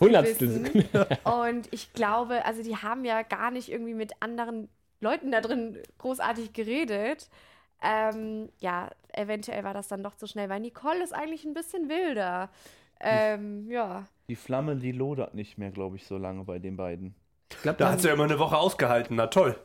Hundertstel 0.00 0.48
festgebissen. 0.48 0.84
Und 1.24 1.68
ich 1.72 1.92
glaube, 1.92 2.44
also 2.44 2.62
die 2.62 2.76
haben 2.76 3.04
ja 3.04 3.22
gar 3.22 3.50
nicht 3.50 3.70
irgendwie 3.70 3.94
mit 3.94 4.12
anderen 4.20 4.68
Leuten 5.00 5.30
da 5.32 5.40
drin 5.40 5.78
großartig 5.98 6.52
geredet. 6.52 7.28
Ähm, 7.82 8.48
ja, 8.58 8.90
eventuell 9.12 9.64
war 9.64 9.74
das 9.74 9.88
dann 9.88 10.02
doch 10.02 10.14
zu 10.14 10.26
schnell, 10.26 10.48
weil 10.48 10.60
Nicole 10.60 11.02
ist 11.02 11.12
eigentlich 11.12 11.44
ein 11.44 11.54
bisschen 11.54 11.88
wilder. 11.88 12.50
Ähm, 13.00 13.70
ja. 13.70 14.06
Die 14.28 14.36
Flamme, 14.36 14.76
die 14.76 14.92
lodert 14.92 15.34
nicht 15.34 15.58
mehr, 15.58 15.70
glaube 15.70 15.96
ich, 15.96 16.06
so 16.06 16.16
lange 16.16 16.44
bei 16.44 16.58
den 16.58 16.76
beiden. 16.76 17.14
Ich 17.50 17.62
glaube, 17.62 17.78
Da 17.78 17.92
hat 17.92 18.00
sie 18.00 18.08
ja 18.08 18.14
immer 18.14 18.24
eine 18.24 18.38
Woche 18.38 18.56
ausgehalten. 18.56 19.16
Na 19.16 19.28
toll. 19.28 19.56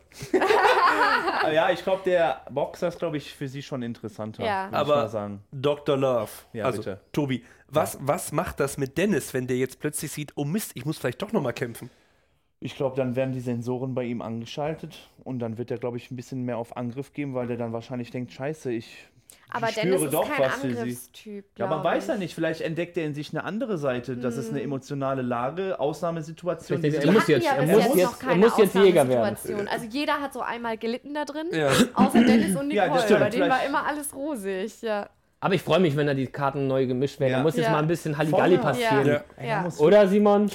Ah, 1.44 1.50
ja, 1.52 1.72
ich 1.72 1.84
glaube, 1.84 2.02
der 2.06 2.42
Boxer 2.52 2.90
ist, 2.90 3.00
glaube 3.00 3.18
ich, 3.18 3.34
für 3.34 3.48
sie 3.48 3.64
schon 3.64 3.82
interessanter. 3.82 4.46
Ja. 4.46 4.70
Aber- 4.72 4.96
mal 4.98 5.10
sagen. 5.10 5.42
Dr. 5.52 5.98
Love. 5.98 6.30
Ja, 6.54 6.66
also, 6.66 6.78
bitte. 6.80 7.00
Tobi, 7.12 7.44
was, 7.68 7.98
was 8.02 8.32
macht 8.32 8.60
das 8.60 8.78
mit 8.78 8.98
Dennis, 8.98 9.34
wenn 9.34 9.48
der 9.48 9.58
jetzt 9.58 9.80
plötzlich 9.80 10.12
sieht, 10.12 10.34
oh 10.36 10.46
Mist, 10.46 10.72
ich 10.76 10.86
muss 10.86 10.98
vielleicht 11.00 11.22
doch 11.22 11.32
nochmal 11.32 11.54
kämpfen? 11.54 11.90
Ich 12.60 12.76
glaube, 12.76 12.96
dann 12.96 13.16
werden 13.16 13.32
die 13.34 13.40
Sensoren 13.40 13.96
bei 13.96 14.04
ihm 14.04 14.22
angeschaltet 14.22 15.10
und 15.24 15.40
dann 15.40 15.58
wird 15.58 15.72
er, 15.72 15.78
glaube 15.80 15.98
ich, 15.98 16.12
ein 16.12 16.16
bisschen 16.16 16.44
mehr 16.46 16.58
auf 16.58 16.78
Angriff 16.78 17.12
geben, 17.14 17.34
weil 17.34 17.48
der 17.48 17.58
dann 17.58 17.74
wahrscheinlich 17.74 18.12
denkt, 18.12 18.32
scheiße, 18.34 18.72
ich 18.72 19.08
Aber 19.54 19.68
ich 19.70 19.76
Dennis 19.76 19.96
spüre 19.96 20.06
ist 20.06 20.14
doch 20.14 20.30
kein 20.30 20.40
was 20.46 20.56
für 20.56 20.62
sie. 20.72 20.78
Angriffstyp. 20.80 21.46
Ja, 21.58 21.68
man 21.68 21.84
weiß 21.84 22.08
ja 22.08 22.14
ich. 22.14 22.20
nicht, 22.22 22.36
vielleicht 22.36 22.62
entdeckt 22.62 22.96
er 22.98 23.06
in 23.06 23.14
sich 23.14 23.32
eine 23.34 23.44
andere 23.44 23.78
Seite. 23.78 24.16
Das 24.18 24.38
ist 24.38 24.50
eine 24.52 24.62
emotionale 24.62 25.22
Lage, 25.22 25.80
Ausnahmesituation. 25.80 26.84
Er 26.84 27.12
muss 27.12 27.28
jetzt- 27.28 27.46
ja 27.46 27.54
er 27.56 27.66
muss 27.68 27.86
jetzt, 27.86 27.96
jetzt- 27.96 28.24
er 28.28 28.36
muss 28.36 28.58
jetzt 28.58 28.76
Jäger 28.76 29.08
werden. 29.08 29.36
Also 29.68 29.86
jeder 29.90 30.14
hat 30.22 30.34
so 30.34 30.42
einmal 30.42 30.78
gelitten 30.78 31.14
da 31.14 31.26
drin, 31.26 31.48
Ja. 31.52 31.70
außer 31.94 32.24
Dennis 32.24 32.56
und 32.56 32.72
Ja, 32.72 32.84
Nicole. 32.84 32.90
das 33.00 33.04
stimmt. 33.06 33.20
Bei 33.20 33.30
denen 33.30 33.50
war 33.50 33.66
immer 33.66 33.86
alles 33.86 34.16
rosig. 34.16 34.82
Ja. 34.82 35.10
Aber 35.44 35.54
ich 35.56 35.62
freue 35.64 35.80
mich, 35.80 35.96
wenn 35.98 36.08
da 36.08 36.14
die 36.14 36.28
Karten 36.28 36.68
neu 36.68 36.86
gemischt 36.86 37.20
werden. 37.20 37.32
Ja. 37.32 37.38
Da 37.38 37.44
muss 37.44 37.56
jetzt 37.56 37.66
Ja. 37.66 37.72
mal 37.72 37.80
ein 37.80 37.88
bisschen 37.88 38.18
Halligalli 38.18 38.56
Voll. 38.58 38.64
passieren. 38.64 39.08
Ja. 39.08 39.24
Ja. 39.42 39.46
Ja. 39.46 39.70
Oder, 39.80 40.08
Simon? 40.08 40.50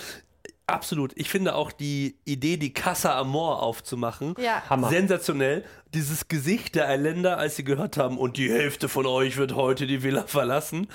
Absolut. 0.68 1.12
Ich 1.14 1.30
finde 1.30 1.54
auch 1.54 1.70
die 1.70 2.16
Idee, 2.24 2.56
die 2.56 2.72
Casa 2.72 3.16
Amor 3.16 3.62
aufzumachen, 3.62 4.34
Ja. 4.38 4.62
Hammer. 4.68 4.88
sensationell. 4.88 5.64
Dieses 5.94 6.26
Gesicht 6.26 6.74
der 6.74 6.88
Eiländer, 6.88 7.38
als 7.38 7.54
sie 7.56 7.62
gehört 7.64 7.96
haben, 7.96 8.18
und 8.18 8.36
die 8.36 8.50
Hälfte 8.50 8.88
von 8.88 9.06
euch 9.06 9.36
wird 9.36 9.54
heute 9.54 9.86
die 9.86 10.02
Villa 10.02 10.24
verlassen. 10.26 10.88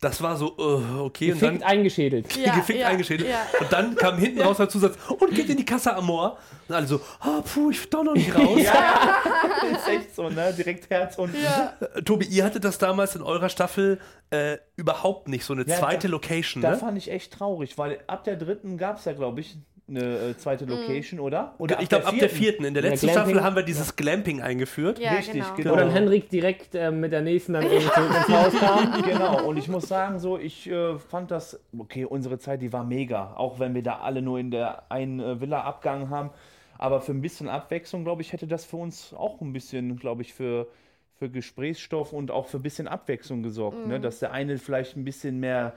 Das 0.00 0.20
war 0.22 0.36
so, 0.36 0.48
äh, 0.58 1.00
okay. 1.00 1.32
Und 1.32 1.40
Gefickt 1.40 1.42
dann 1.42 1.62
eingeschädelt. 1.62 2.36
Ja, 2.44 2.54
gefickt 2.54 2.80
ja, 2.80 2.88
eingeschädelt. 2.88 3.30
ja. 3.30 3.46
Und 3.58 3.72
dann 3.72 3.94
kam 3.94 4.18
hinten 4.18 4.42
raus 4.42 4.58
der 4.58 4.68
Zusatz, 4.68 4.96
und 5.08 5.34
geht 5.34 5.48
in 5.48 5.56
die 5.56 5.64
Casa 5.64 5.92
Amor. 5.96 6.36
Und 6.68 6.74
alle 6.74 6.86
so, 6.86 7.00
ah, 7.20 7.40
puh, 7.42 7.70
ich 7.70 7.88
doch 7.88 8.04
noch 8.04 8.12
nicht 8.14 8.34
raus. 8.34 8.58
ist 9.72 9.88
echt 9.88 10.14
so, 10.14 10.28
ne? 10.28 10.52
Direkt 10.56 10.90
Herz 10.90 11.16
und. 11.16 11.34
Äh, 11.34 12.02
Tobi, 12.02 12.26
ihr 12.26 12.44
hattet 12.44 12.64
das 12.64 12.76
damals 12.78 13.16
in 13.16 13.22
eurer 13.22 13.48
Staffel 13.48 13.98
äh, 14.30 14.58
überhaupt 14.76 15.28
nicht, 15.28 15.44
so 15.44 15.54
eine 15.54 15.64
Ja, 15.66 15.76
zweite 15.76 16.08
da- 16.08 16.12
Location, 16.12 16.62
Da 16.62 16.72
ne? 16.72 16.76
fand 16.76 16.98
ich 16.98 17.10
echt 17.10 17.32
traurig, 17.32 17.78
weil 17.78 17.98
ab 18.06 18.24
der 18.24 18.36
dritten 18.36 18.76
gab 18.76 18.98
es 18.98 19.04
ja, 19.06 19.12
glaube 19.14 19.40
ich, 19.40 19.56
eine 19.88 20.00
äh, 20.30 20.36
zweite 20.36 20.64
Mhm. 20.64 20.70
Location, 20.72 21.20
oder? 21.20 21.54
Oder 21.58 21.80
Ich 21.80 21.88
glaube, 21.88 22.06
ab 22.06 22.14
der 22.18 22.28
vierten. 22.28 22.64
In 22.64 22.74
der 22.74 22.82
letzten 22.82 23.06
Glamping- 23.06 23.30
Staffel 23.34 23.44
haben 23.44 23.56
wir 23.56 23.62
dieses 23.62 23.94
Glamping 23.94 24.42
eingeführt. 24.42 24.98
Ja, 24.98 25.12
Richtig, 25.12 25.42
genau. 25.42 25.54
genau. 25.56 25.72
Wo 25.72 25.76
dann 25.76 25.90
Henrik 25.90 26.28
direkt 26.28 26.74
äh, 26.74 26.90
mit 26.90 27.12
der 27.12 27.22
nächsten 27.22 27.52
dann 27.52 27.62
ins 27.70 27.88
Haus 28.28 28.52
kam. 28.58 29.02
Genau, 29.04 29.44
und 29.46 29.56
ich 29.56 29.68
muss 29.68 29.86
sagen, 29.86 30.18
so, 30.18 30.38
ich 30.38 30.68
äh, 30.68 30.98
fand 30.98 31.30
das, 31.30 31.60
okay, 31.78 32.04
unsere 32.04 32.38
Zeit, 32.38 32.62
die 32.62 32.72
war 32.72 32.82
mega, 32.84 33.34
auch 33.36 33.60
wenn 33.60 33.74
wir 33.74 33.82
da 33.82 33.98
alle 34.00 34.22
nur 34.22 34.38
in 34.40 34.50
der 34.50 34.90
einen 34.90 35.20
äh, 35.20 35.40
Villa 35.40 35.60
abgegangen 35.62 36.10
haben. 36.10 36.30
Aber 36.78 37.00
für 37.00 37.12
ein 37.12 37.22
bisschen 37.22 37.48
Abwechslung, 37.48 38.04
glaube 38.04 38.22
ich, 38.22 38.32
hätte 38.32 38.46
das 38.46 38.64
für 38.64 38.76
uns 38.76 39.14
auch 39.14 39.40
ein 39.40 39.52
bisschen, 39.52 39.96
glaube 39.96 40.22
ich, 40.22 40.34
für, 40.34 40.66
für 41.14 41.30
Gesprächsstoff 41.30 42.12
und 42.12 42.30
auch 42.30 42.48
für 42.48 42.58
ein 42.58 42.62
bisschen 42.62 42.86
Abwechslung 42.88 43.42
gesorgt. 43.42 43.86
Ne? 43.86 43.98
Dass 44.00 44.18
der 44.18 44.32
eine 44.32 44.58
vielleicht 44.58 44.96
ein 44.96 45.04
bisschen 45.04 45.38
mehr 45.40 45.72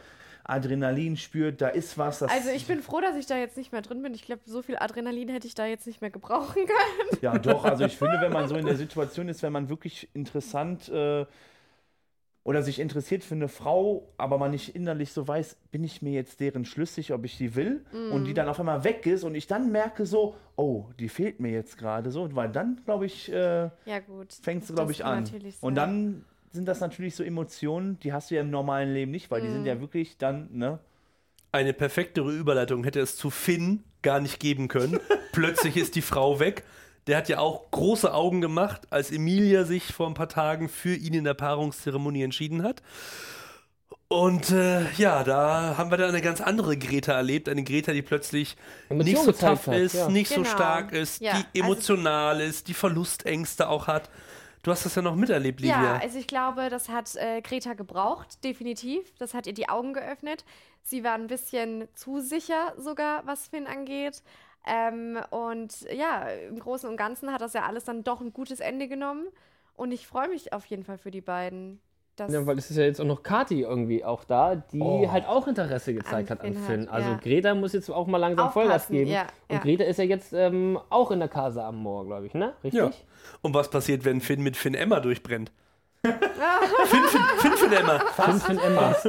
Adrenalin 0.50 1.16
spürt, 1.18 1.62
da 1.62 1.68
ist 1.70 1.98
was. 1.98 2.20
Das, 2.20 2.32
Also 2.32 2.50
ich 2.50 2.66
bin 2.68 2.82
froh, 2.82 3.02
dass 3.02 3.16
ich 3.16 3.26
da 3.26 3.38
jetzt 3.38 3.58
nicht 3.58 3.72
mehr 3.72 3.82
drin 3.82 4.02
bin. 4.02 4.14
Ich 4.14 4.24
glaube, 4.26 4.42
so 4.46 4.62
viel 4.62 4.78
Adrenalin 4.78 5.30
hätte 5.30 5.48
ich 5.48 5.56
da 5.56 5.66
jetzt 5.66 5.88
nicht 5.88 6.02
mehr 6.02 6.10
gebrauchen 6.12 6.66
können. 6.66 7.20
Ja, 7.22 7.38
doch. 7.38 7.66
Also 7.66 7.86
ich 7.86 7.98
finde, 7.98 8.20
wenn 8.22 8.32
man 8.32 8.48
so 8.48 8.56
in 8.56 8.66
der 8.66 8.76
Situation 8.78 9.30
ist, 9.30 9.44
wenn 9.44 9.54
man 9.54 9.70
wirklich 9.70 10.10
interessant 10.14 10.90
äh, 10.90 11.26
oder 12.44 12.64
sich 12.64 12.80
interessiert 12.80 13.24
für 13.24 13.36
eine 13.36 13.48
Frau, 13.48 14.12
aber 14.18 14.38
man 14.38 14.52
nicht 14.52 14.76
innerlich 14.76 15.12
so 15.12 15.28
weiß, 15.28 15.58
bin 15.72 15.84
ich 15.84 16.02
mir 16.02 16.14
jetzt 16.14 16.40
deren 16.40 16.66
schlüssig, 16.66 17.14
ob 17.14 17.26
ich 17.26 17.38
die 17.38 17.56
will 17.56 17.86
und 18.10 18.22
Mhm. 18.22 18.26
die 18.26 18.34
dann 18.34 18.48
auf 18.48 18.60
einmal 18.60 18.84
weg 18.84 19.06
ist 19.06 19.24
und 19.24 19.36
ich 19.36 19.46
dann 19.48 19.72
merke 19.72 20.06
so, 20.06 20.36
oh, 20.56 20.86
die 21.00 21.10
fehlt 21.10 21.40
mir 21.40 21.52
jetzt 21.52 21.78
gerade 21.78 22.10
so, 22.12 22.34
weil 22.36 22.50
dann, 22.50 22.82
glaube 22.86 23.06
ich, 23.06 23.32
äh, 23.32 23.70
Ja 23.86 24.00
gut. 24.06 24.34
fängt 24.42 24.64
es, 24.64 24.74
glaube 24.74 24.92
ich, 24.94 25.06
an. 25.06 25.26
Und 25.62 25.76
dann 25.76 26.26
sind 26.52 26.66
das 26.68 26.80
natürlich 26.80 27.16
so 27.16 27.24
Emotionen, 27.24 28.00
die 28.00 28.12
hast 28.14 28.32
du 28.32 28.36
ja 28.36 28.42
im 28.42 28.50
normalen 28.50 28.94
Leben 28.94 29.12
nicht, 29.12 29.30
weil 29.32 29.42
die 29.42 29.48
Mhm. 29.48 29.54
sind 29.54 29.66
ja 29.66 29.80
wirklich 29.82 30.18
dann, 30.18 30.50
ne? 30.52 30.80
Eine 31.52 31.74
perfektere 31.74 32.32
Überleitung 32.32 32.84
hätte 32.84 33.00
es 33.00 33.16
zu 33.16 33.30
Finn 33.30 33.84
gar 34.02 34.20
nicht 34.20 34.40
geben 34.40 34.68
können. 34.68 35.00
Plötzlich 35.32 35.78
ist 35.78 35.96
die 35.96 36.02
Frau 36.02 36.40
weg. 36.40 36.64
Der 37.08 37.18
hat 37.18 37.28
ja 37.30 37.40
auch 37.40 37.72
große 37.72 38.14
Augen 38.14 38.40
gemacht, 38.42 38.82
als 38.92 39.12
Emilia 39.12 39.64
sich 39.64 39.86
vor 39.94 40.06
ein 40.08 40.14
paar 40.14 40.30
Tagen 40.30 40.70
für 40.70 40.94
ihn 40.94 41.14
in 41.16 41.24
der 41.24 41.34
Paarungszeremonie 41.34 42.22
entschieden 42.24 42.62
hat. 42.64 42.84
Und 44.08 44.50
äh, 44.52 44.90
ja, 44.94 45.24
da 45.24 45.76
haben 45.78 45.92
wir 45.92 45.98
dann 45.98 46.10
eine 46.10 46.22
ganz 46.22 46.42
andere 46.42 46.78
Greta 46.78 47.14
erlebt. 47.14 47.48
Eine 47.48 47.64
Greta, 47.64 47.94
die 47.94 48.02
plötzlich 48.02 48.58
Emotionen 48.90 49.14
nicht 49.14 49.24
so 49.24 49.32
tough 49.32 49.68
hat, 49.68 49.76
ist, 49.76 49.94
ja. 49.94 50.10
nicht 50.10 50.30
so 50.30 50.42
Genau. 50.42 50.50
stark 50.50 50.92
ist, 50.94 51.22
Ja, 51.22 51.34
die 51.34 51.62
also- 51.62 51.72
emotional 51.74 52.42
ist, 52.42 52.68
die 52.68 52.74
Verlustängste 52.74 53.70
auch 53.70 53.86
hat. 53.88 54.10
Du 54.62 54.72
hast 54.72 54.86
das 54.86 54.96
ja 54.96 55.02
noch 55.02 55.16
miterlebt, 55.16 55.62
Livia. 55.62 55.96
Ja, 55.96 56.00
also 56.00 56.20
ich 56.20 56.28
glaube, 56.28 56.70
das 56.70 56.90
hat 56.90 57.16
äh, 57.16 57.42
Greta 57.42 57.74
gebraucht, 57.74 58.44
definitiv. 58.44 59.14
Das 59.18 59.34
hat 59.34 59.48
ihr 59.48 59.54
die 59.54 59.70
Augen 59.70 59.94
geöffnet. 59.94 60.44
Sie 60.84 61.04
war 61.04 61.14
ein 61.14 61.28
bisschen 61.28 61.88
zu 61.96 62.20
sicher 62.20 62.74
sogar, 62.78 63.26
was 63.26 63.48
Finn 63.48 63.68
angeht. 63.68 64.22
Ähm, 64.66 65.18
und 65.30 65.82
ja, 65.92 66.28
im 66.30 66.60
Großen 66.60 66.90
und 66.90 66.98
Ganzen 66.98 67.32
hat 67.32 67.42
das 67.42 67.54
ja 67.54 67.66
alles 67.66 67.86
dann 67.86 68.04
doch 68.04 68.20
ein 68.20 68.34
gutes 68.34 68.60
Ende 68.60 68.88
genommen. 68.88 69.28
Und 69.76 69.94
ich 69.94 70.08
freue 70.08 70.28
mich 70.28 70.52
auf 70.52 70.66
jeden 70.66 70.84
Fall 70.84 70.98
für 70.98 71.12
die 71.12 71.22
beiden. 71.22 71.80
Das, 72.20 72.32
Ja, 72.34 72.46
weil 72.46 72.58
es 72.58 72.70
ist 72.70 72.78
ja 72.78 72.84
jetzt 72.84 73.00
auch 73.02 73.06
noch 73.06 73.24
Kati 73.24 73.62
irgendwie 73.62 74.04
auch 74.04 74.24
da, 74.24 74.56
die 74.56 74.80
Oh. 74.82 75.10
halt 75.12 75.26
auch 75.28 75.48
Interesse 75.48 75.94
gezeigt 75.94 76.30
An 76.32 76.38
hat 76.40 76.46
an 76.46 76.54
Finn 76.54 76.64
Finn. 76.64 76.82
hat, 76.88 76.94
Also 76.94 77.10
ja. 77.12 77.18
Greta 77.18 77.56
muss 77.56 77.74
jetzt 77.74 77.90
auch 77.90 78.08
mal 78.08 78.18
langsam 78.18 78.52
Vollgas 78.52 78.76
Aufpassen, 78.84 78.94
geben. 78.94 79.12
ja, 79.12 79.22
Und 79.48 79.56
ja. 79.56 79.60
Greta 79.62 79.84
ist 79.86 79.98
ja 79.98 80.04
jetzt 80.06 80.34
ähm, 80.34 80.80
auch 80.90 81.12
in 81.12 81.20
der 81.20 81.30
Casa 81.30 81.68
am 81.68 81.78
Moor, 81.78 82.06
glaube 82.06 82.26
ich, 82.26 82.34
ne? 82.34 82.54
Richtig? 82.64 82.80
Ja. 82.80 82.92
Und 83.42 83.54
was 83.54 83.70
passiert, 83.70 84.04
wenn 84.06 84.22
Finn 84.22 84.42
mit 84.42 84.58
Finn 84.58 84.74
Emma 84.74 85.00
durchbrennt? 85.00 85.52
Finn, 86.04 86.14
Finn, 87.08 87.22
Finn, 87.40 87.52
Finn 87.58 87.72
Emma. 87.74 88.00
Finn, 88.00 88.40
Finn 88.42 88.60
Emma. 88.60 88.96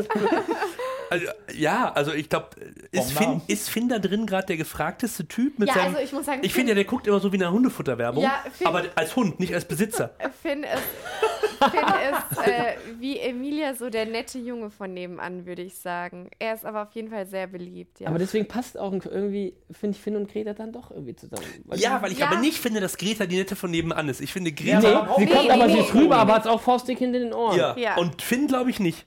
Also, 1.12 1.26
ja, 1.56 1.90
also 1.92 2.12
ich 2.12 2.28
glaube, 2.28 2.50
ist 2.92 3.10
Finn, 3.18 3.40
ist 3.48 3.68
Finn 3.68 3.88
da 3.88 3.98
drin 3.98 4.26
gerade 4.26 4.46
der 4.46 4.56
gefragteste 4.56 5.26
Typ 5.26 5.58
mit 5.58 5.66
Ja, 5.68 5.74
seinem. 5.74 5.86
also 5.96 5.98
ich 5.98 6.12
muss 6.12 6.24
sagen, 6.24 6.38
ich 6.44 6.52
finde 6.54 6.68
ja, 6.68 6.74
der 6.76 6.84
guckt 6.84 7.04
immer 7.08 7.18
so 7.18 7.32
wie 7.32 7.36
eine 7.36 7.50
Hundefutterwerbung, 7.50 8.22
Ja, 8.22 8.34
Finn- 8.52 8.68
aber 8.68 8.84
als 8.94 9.16
Hund, 9.16 9.40
nicht 9.40 9.52
als 9.52 9.64
Besitzer. 9.64 10.10
Finn 10.40 10.62
ist, 10.62 10.70
Finn 11.70 11.80
ist 12.10 12.46
äh, 12.48 12.76
wie 12.98 13.18
Emilia 13.18 13.74
so 13.74 13.90
der 13.90 14.06
nette 14.06 14.38
Junge 14.38 14.70
von 14.70 14.92
nebenan, 14.94 15.46
würde 15.46 15.62
ich 15.62 15.76
sagen. 15.76 16.30
Er 16.38 16.54
ist 16.54 16.64
aber 16.64 16.82
auf 16.82 16.92
jeden 16.92 17.10
Fall 17.10 17.26
sehr 17.26 17.46
beliebt. 17.46 18.00
Ja. 18.00 18.08
Aber 18.08 18.18
deswegen 18.18 18.48
passt 18.48 18.78
auch 18.78 18.92
irgendwie, 18.92 19.54
finde 19.70 19.96
ich, 19.96 20.02
Finn 20.02 20.16
und 20.16 20.30
Greta 20.32 20.54
dann 20.54 20.72
doch 20.72 20.90
irgendwie 20.90 21.14
zusammen. 21.16 21.44
Weil 21.64 21.78
Ja, 21.78 22.00
weil 22.02 22.12
ich 22.12 22.18
Ja. 22.18 22.28
aber 22.28 22.40
nicht 22.40 22.58
finde, 22.58 22.80
dass 22.80 22.96
Greta 22.96 23.26
die 23.26 23.36
Nette 23.36 23.56
von 23.56 23.70
nebenan 23.70 24.08
ist. 24.08 24.20
Ich 24.20 24.32
finde 24.32 24.52
Greta. 24.52 24.80
Nee, 24.80 25.14
sie 25.18 25.24
Nee, 25.26 25.30
kommt 25.32 25.44
nee, 25.44 25.50
aber, 25.50 25.66
nee, 25.66 25.80
rüber, 25.94 26.16
aber 26.16 26.34
hat 26.34 26.46
auch 26.46 26.60
faustdick 26.60 26.98
hinter 26.98 27.18
den 27.18 27.32
Ohren. 27.32 27.58
ja. 27.58 27.76
Ja. 27.76 27.96
Und 27.96 28.22
Finn 28.22 28.46
glaube 28.46 28.70
ich 28.70 28.80
nicht. 28.80 29.06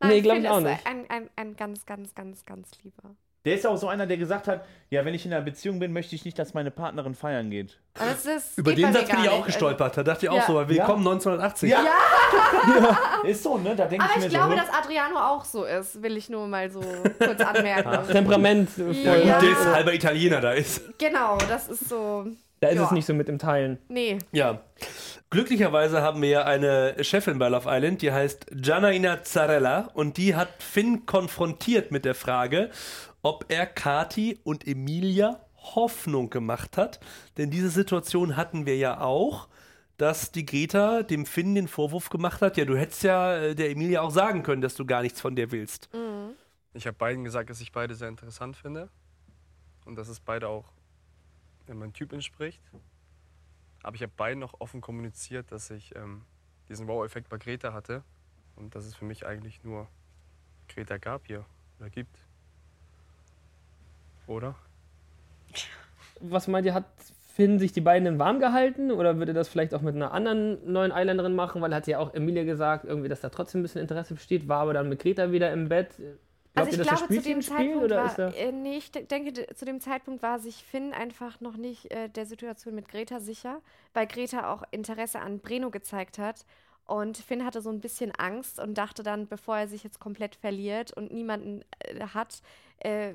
Nein, 0.00 0.10
nee, 0.10 0.20
glaub 0.20 0.36
Finn 0.36 0.44
ich 0.44 0.50
auch 0.50 0.60
nicht. 0.60 0.86
Ein, 0.86 1.04
ein, 1.10 1.30
ein 1.36 1.56
ganz, 1.56 1.84
ganz, 1.84 2.14
ganz, 2.14 2.44
ganz 2.44 2.70
lieber. 2.84 3.16
Der 3.44 3.54
ist 3.54 3.64
ja 3.64 3.70
auch 3.70 3.76
so 3.76 3.88
einer, 3.88 4.06
der 4.06 4.16
gesagt 4.16 4.48
hat, 4.48 4.64
ja, 4.90 5.04
wenn 5.04 5.14
ich 5.14 5.24
in 5.24 5.32
einer 5.32 5.42
Beziehung 5.44 5.78
bin, 5.78 5.92
möchte 5.92 6.14
ich 6.14 6.24
nicht, 6.24 6.38
dass 6.38 6.54
meine 6.54 6.70
Partnerin 6.70 7.14
feiern 7.14 7.50
geht. 7.50 7.78
Das 7.94 8.26
ist, 8.26 8.58
Über 8.58 8.74
den 8.74 8.92
Satz 8.92 9.08
bin 9.08 9.20
ich 9.22 9.28
auch 9.28 9.46
gestolpert. 9.46 9.96
Da 9.96 10.02
dachte 10.02 10.26
ich 10.26 10.30
auch 10.30 10.36
Ja. 10.36 10.46
so, 10.46 10.54
weil 10.56 10.68
willkommen 10.68 11.04
Ja. 11.04 11.10
1980. 11.12 11.70
Ja. 11.70 11.78
Ist 13.24 13.42
so, 13.42 13.56
ne? 13.58 13.74
Da 13.76 13.86
denke 13.86 14.04
Aber 14.04 14.12
ich 14.18 14.26
ich 14.26 14.32
mir 14.32 14.38
glaube, 14.38 14.54
so. 14.54 14.56
dass 14.60 14.70
Adriano 14.74 15.18
auch 15.18 15.44
so 15.44 15.64
ist, 15.64 16.02
will 16.02 16.16
ich 16.16 16.28
nur 16.28 16.46
mal 16.48 16.70
so 16.70 16.80
kurz 17.18 17.40
anmerken. 17.40 18.06
Temperament 18.12 18.70
voll. 18.70 18.92
Ja. 18.92 19.14
Gut, 19.38 19.42
der 19.48 19.52
ist 19.52 19.66
halber 19.66 19.94
Italiener 19.94 20.40
da 20.40 20.52
ist. 20.52 20.82
Genau, 20.98 21.38
das 21.48 21.68
ist 21.68 21.88
so. 21.88 22.26
Da 22.60 22.68
ist 22.68 22.76
Ja. 22.76 22.84
es 22.86 22.90
nicht 22.90 23.06
so 23.06 23.14
mit 23.14 23.28
dem 23.28 23.38
Teilen. 23.38 23.78
Nee. 23.88 24.18
Ja. 24.32 24.60
Glücklicherweise 25.30 26.00
haben 26.02 26.22
wir 26.22 26.28
ja 26.28 26.44
eine 26.44 26.94
Chefin 27.04 27.38
bei 27.38 27.48
Love 27.48 27.68
Island, 27.70 28.00
die 28.02 28.10
heißt 28.10 28.46
Giannaina 28.50 29.22
Zarella 29.22 29.90
und 29.92 30.16
die 30.16 30.34
hat 30.34 30.48
Finn 30.58 31.04
konfrontiert 31.06 31.92
mit 31.92 32.04
der 32.06 32.14
Frage, 32.14 32.70
ob 33.22 33.46
er 33.48 33.66
Kati 33.66 34.38
und 34.44 34.66
Emilia 34.66 35.40
Hoffnung 35.56 36.30
gemacht 36.30 36.76
hat. 36.76 37.00
Denn 37.36 37.50
diese 37.50 37.70
Situation 37.70 38.36
hatten 38.36 38.66
wir 38.66 38.76
ja 38.76 39.00
auch, 39.00 39.48
dass 39.96 40.30
die 40.30 40.46
Greta 40.46 41.02
dem 41.02 41.26
Finn 41.26 41.54
den 41.54 41.66
Vorwurf 41.66 42.08
gemacht 42.08 42.40
hat, 42.40 42.56
ja, 42.56 42.64
du 42.64 42.76
hättest 42.76 43.02
ja 43.02 43.36
äh, 43.36 43.54
der 43.54 43.70
Emilia 43.70 44.00
auch 44.00 44.12
sagen 44.12 44.44
können, 44.44 44.62
dass 44.62 44.76
du 44.76 44.86
gar 44.86 45.02
nichts 45.02 45.20
von 45.20 45.34
der 45.34 45.50
willst. 45.50 45.90
Ich 46.72 46.86
habe 46.86 46.96
beiden 46.96 47.24
gesagt, 47.24 47.50
dass 47.50 47.60
ich 47.60 47.72
beide 47.72 47.94
sehr 47.96 48.08
interessant 48.08 48.56
finde 48.56 48.88
und 49.84 49.96
dass 49.96 50.08
es 50.08 50.20
beide 50.20 50.48
auch 50.48 50.72
meinem 51.66 51.92
Typ 51.92 52.12
entspricht. 52.12 52.62
Aber 53.82 53.96
ich 53.96 54.02
habe 54.02 54.12
beiden 54.16 54.38
noch 54.38 54.60
offen 54.60 54.80
kommuniziert, 54.80 55.50
dass 55.52 55.70
ich 55.70 55.94
ähm, 55.96 56.22
diesen 56.68 56.86
Wow-Effekt 56.86 57.28
bei 57.28 57.38
Greta 57.38 57.72
hatte 57.72 58.04
und 58.56 58.74
dass 58.74 58.84
es 58.84 58.94
für 58.94 59.04
mich 59.04 59.26
eigentlich 59.26 59.62
nur 59.64 59.88
Greta 60.68 60.98
gab 60.98 61.26
hier 61.26 61.44
oder 61.78 61.90
gibt. 61.90 62.16
Oder? 64.28 64.54
Was 66.20 66.48
meint 66.48 66.66
ihr, 66.66 66.74
hat 66.74 66.84
Finn 67.34 67.58
sich 67.58 67.72
die 67.72 67.80
beiden 67.80 68.06
in 68.06 68.18
warm 68.18 68.40
gehalten 68.40 68.90
oder 68.90 69.18
würde 69.18 69.32
das 69.32 69.48
vielleicht 69.48 69.72
auch 69.74 69.80
mit 69.80 69.94
einer 69.94 70.12
anderen 70.12 70.70
neuen 70.70 70.90
Eiländerin 70.92 71.34
machen? 71.34 71.62
Weil 71.62 71.74
hat 71.74 71.86
ja 71.86 71.98
auch 71.98 72.12
Emilia 72.14 72.44
gesagt, 72.44 72.84
irgendwie, 72.84 73.08
dass 73.08 73.20
da 73.20 73.28
trotzdem 73.28 73.60
ein 73.60 73.62
bisschen 73.62 73.80
Interesse 73.80 74.14
besteht, 74.14 74.48
war 74.48 74.62
aber 74.62 74.72
dann 74.74 74.88
mit 74.88 75.00
Greta 75.00 75.30
wieder 75.30 75.52
im 75.52 75.68
Bett. 75.68 75.90
Glaubt 75.96 76.18
Also 76.54 76.70
ich 76.72 76.78
ihr, 76.78 76.84
glaube, 76.96 77.14
zu 77.14 77.22
dem 77.22 77.40
Zeitpunkt 77.42 77.84
oder 77.84 77.96
war, 78.18 78.34
äh, 78.36 78.50
nee, 78.50 78.78
ich 78.78 78.90
de- 78.90 79.04
denke, 79.04 79.32
de- 79.32 79.54
zu 79.54 79.64
dem 79.64 79.80
Zeitpunkt 79.80 80.22
war 80.24 80.40
sich 80.40 80.64
Finn 80.64 80.92
einfach 80.92 81.40
noch 81.40 81.56
nicht 81.56 81.92
äh, 81.92 82.08
der 82.08 82.26
Situation 82.26 82.74
mit 82.74 82.88
Greta 82.88 83.20
sicher, 83.20 83.60
weil 83.94 84.08
Greta 84.08 84.52
auch 84.52 84.64
Interesse 84.72 85.20
an 85.20 85.38
Breno 85.38 85.70
gezeigt 85.70 86.18
hat. 86.18 86.44
Und 86.86 87.18
Finn 87.18 87.44
hatte 87.44 87.60
so 87.60 87.70
ein 87.70 87.80
bisschen 87.80 88.10
Angst 88.18 88.58
und 88.58 88.76
dachte 88.76 89.02
dann, 89.04 89.28
bevor 89.28 89.58
er 89.58 89.68
sich 89.68 89.84
jetzt 89.84 90.00
komplett 90.00 90.34
verliert 90.34 90.92
und 90.92 91.12
niemanden 91.12 91.62
äh, 91.78 92.00
hat, 92.14 92.40
äh, 92.78 93.12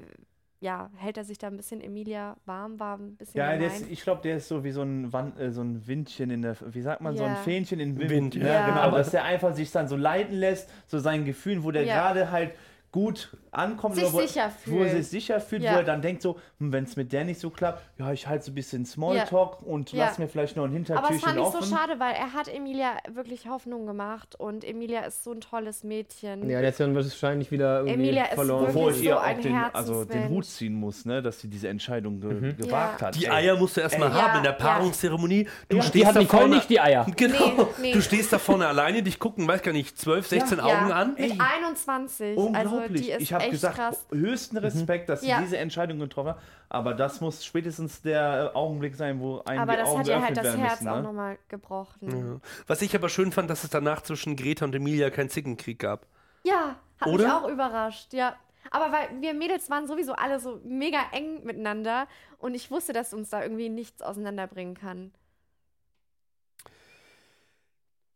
ja, 0.63 0.89
hält 0.95 1.17
er 1.17 1.25
sich 1.25 1.37
da 1.37 1.47
ein 1.47 1.57
bisschen 1.57 1.81
Emilia 1.81 2.37
warm, 2.45 2.79
war 2.79 2.97
ein 2.97 3.15
bisschen 3.17 3.37
Ja, 3.37 3.51
ist, 3.51 3.85
ich 3.91 4.01
glaube, 4.01 4.21
der 4.21 4.37
ist 4.37 4.47
so 4.47 4.63
wie 4.63 4.71
so 4.71 4.81
ein, 4.81 5.11
Wan- 5.11 5.37
äh, 5.37 5.51
so 5.51 5.61
ein 5.61 5.85
Windchen 5.85 6.29
in 6.31 6.41
der, 6.41 6.55
wie 6.73 6.81
sagt 6.81 7.01
man, 7.01 7.17
so 7.17 7.23
ein. 7.25 7.35
Fähnchen 7.35 7.81
in 7.81 7.97
Wind. 7.99 8.09
Wind, 8.09 8.35
ja. 8.35 8.47
ja. 8.47 8.65
genau, 8.67 8.95
dass 8.97 9.11
der 9.11 9.25
einfach 9.25 9.53
sich 9.53 9.71
dann 9.71 9.89
so 9.89 9.97
leiten 9.97 10.35
lässt, 10.35 10.69
so 10.87 10.99
seinen 10.99 11.25
Gefühlen, 11.25 11.63
wo 11.65 11.71
der 11.71 11.83
Ja. 11.83 11.95
gerade 11.95 12.31
halt 12.31 12.51
gut 12.93 13.35
ankommt, 13.51 13.95
Sich 13.95 14.11
wo, 14.13 14.21
sicher 14.21 14.51
wo 14.65 14.77
er 14.79 14.89
fühlt. 14.89 14.91
sich 15.03 15.07
sicher 15.09 15.39
fühlt, 15.41 15.63
Ja. 15.63 15.73
wo 15.73 15.77
er 15.77 15.83
dann 15.83 16.01
denkt 16.01 16.21
so, 16.21 16.39
wenn 16.59 16.85
es 16.85 16.95
mit 16.95 17.11
der 17.11 17.25
nicht 17.25 17.39
so 17.39 17.49
klappt, 17.49 17.83
ja, 17.99 18.11
ich 18.13 18.27
halte 18.27 18.45
so 18.45 18.51
ein 18.51 18.55
bisschen 18.55 18.85
Smalltalk 18.85 19.61
und 19.63 19.91
Ja. 19.91 20.05
lass 20.05 20.17
mir 20.19 20.27
vielleicht 20.27 20.55
noch 20.55 20.63
ein 20.63 20.69
Aber 20.69 20.79
es 20.79 20.87
Hintertürchen 20.87 21.19
fand 21.19 21.37
ich 21.37 21.43
offen. 21.43 21.61
so 21.63 21.75
schade, 21.75 21.99
weil 21.99 22.13
er 22.13 22.33
hat 22.33 22.47
Emilia 22.47 22.91
wirklich 23.11 23.47
Hoffnung 23.49 23.85
gemacht 23.85 24.35
und 24.39 24.63
Emilia 24.63 25.01
ist 25.01 25.23
so 25.23 25.31
ein 25.33 25.41
tolles 25.41 25.83
Mädchen. 25.83 26.49
Ja, 26.49 26.61
der 26.61 26.69
ist 26.69 26.79
dann 26.79 26.95
wahrscheinlich 26.95 27.51
wieder 27.51 27.79
irgendwie 27.79 27.93
Emilia 27.95 28.23
ist 28.25 28.33
verloren. 28.35 28.61
wirklich 28.61 28.75
Obwohl 28.77 28.91
ich 28.93 28.97
so 28.99 29.03
ihr 29.03 29.17
auch 29.17 29.23
ein 29.23 29.41
den, 29.41 29.55
also 29.73 30.05
den. 30.05 30.29
Hut 30.29 30.45
ziehen 30.45 30.73
muss, 30.75 31.05
ne, 31.05 31.21
dass 31.21 31.39
sie 31.39 31.49
diese 31.49 31.67
Entscheidung 31.67 32.21
ge 32.21 32.31
Mhm. 32.31 32.57
gewagt 32.57 33.01
hat. 33.01 33.15
Die. 33.15 33.27
Eier 33.29 33.57
musst 33.57 33.75
du 33.75 33.81
erstmal 33.81 34.09
Ey. 34.09 34.13
haben 34.15 34.31
Ja, 34.31 34.37
in 34.37 34.43
der 34.43 34.51
ja. 34.53 34.57
Paarungszeremonie. 34.57 35.47
Du 35.67 35.77
Die 35.77 35.81
stehst 35.81 36.05
hat 36.05 36.15
da 36.15 36.19
Nicole 36.19 36.41
vorne, 36.43 36.55
nicht 36.57 36.69
die 36.69 36.79
Eier. 36.79 37.05
Genau. 37.17 37.47
Nee, 37.57 37.63
nee. 37.81 37.91
Du 37.93 38.01
stehst 38.01 38.31
da 38.31 38.37
vorne 38.37 38.67
alleine, 38.67 39.01
dich 39.03 39.17
gucken, 39.19 39.47
weiß 39.47 39.61
gar 39.63 39.71
nicht, 39.73 39.97
12, 39.97 40.27
16 40.27 40.59
Ja, 40.59 40.63
Augen 40.65 40.91
an. 40.91 41.13
Mit 41.17 41.31
Ey. 41.31 41.37
21. 41.39 42.37
Also 42.53 42.82
Unglaublich. 42.87 43.01
die 43.07 43.11
ist 43.11 43.21
ich 43.21 43.33
habe 43.33 43.49
gesagt, 43.49 43.75
krass. 43.75 44.05
höchsten 44.11 44.57
Respekt, 44.57 45.09
dass 45.09 45.21
sie 45.21 45.29
Ja. 45.29 45.41
diese 45.41 45.57
Entscheidung 45.57 45.99
getroffen 45.99 46.29
hat. 46.31 46.39
Aber 46.69 46.93
das 46.93 47.21
muss 47.21 47.43
spätestens 47.45 48.01
der 48.01 48.51
Augenblick 48.55 48.95
sein, 48.95 49.19
wo 49.19 49.39
einem 49.41 49.61
Aber 49.61 49.73
die 49.73 49.77
das 49.79 49.89
Augen 49.89 49.99
hat 49.99 50.07
ihr 50.07 50.21
halt 50.21 50.37
das 50.37 50.57
Herz 50.57 50.81
müssen. 50.81 50.87
auch 50.89 50.95
Ne? 50.97 51.03
nochmal 51.03 51.37
gebrochen. 51.47 52.33
Ja. 52.41 52.49
Was 52.67 52.81
ich 52.81 52.95
aber 52.95 53.09
schön 53.09 53.31
fand, 53.31 53.49
dass 53.49 53.63
es 53.63 53.69
danach 53.69 54.01
zwischen 54.01 54.35
Greta 54.35 54.65
und 54.65 54.73
Emilia 54.75 55.09
keinen 55.09 55.29
Zickenkrieg 55.29 55.79
gab. 55.79 56.05
Ja, 56.43 56.75
hat 56.99 57.07
mich 57.07 57.15
Oder? 57.15 57.37
auch 57.43 57.47
überrascht, 57.49 58.13
ja. 58.13 58.35
Aber 58.71 58.91
weil 58.91 59.21
wir 59.21 59.33
Mädels 59.33 59.69
waren 59.69 59.87
sowieso 59.87 60.13
alle 60.13 60.39
so 60.39 60.59
mega 60.63 60.99
eng 61.11 61.43
miteinander 61.43 62.07
und 62.39 62.55
ich 62.55 62.71
wusste, 62.71 62.93
dass 62.93 63.13
uns 63.13 63.29
da 63.29 63.43
irgendwie 63.43 63.69
nichts 63.69 64.01
auseinanderbringen 64.01 64.73
kann. 64.75 65.11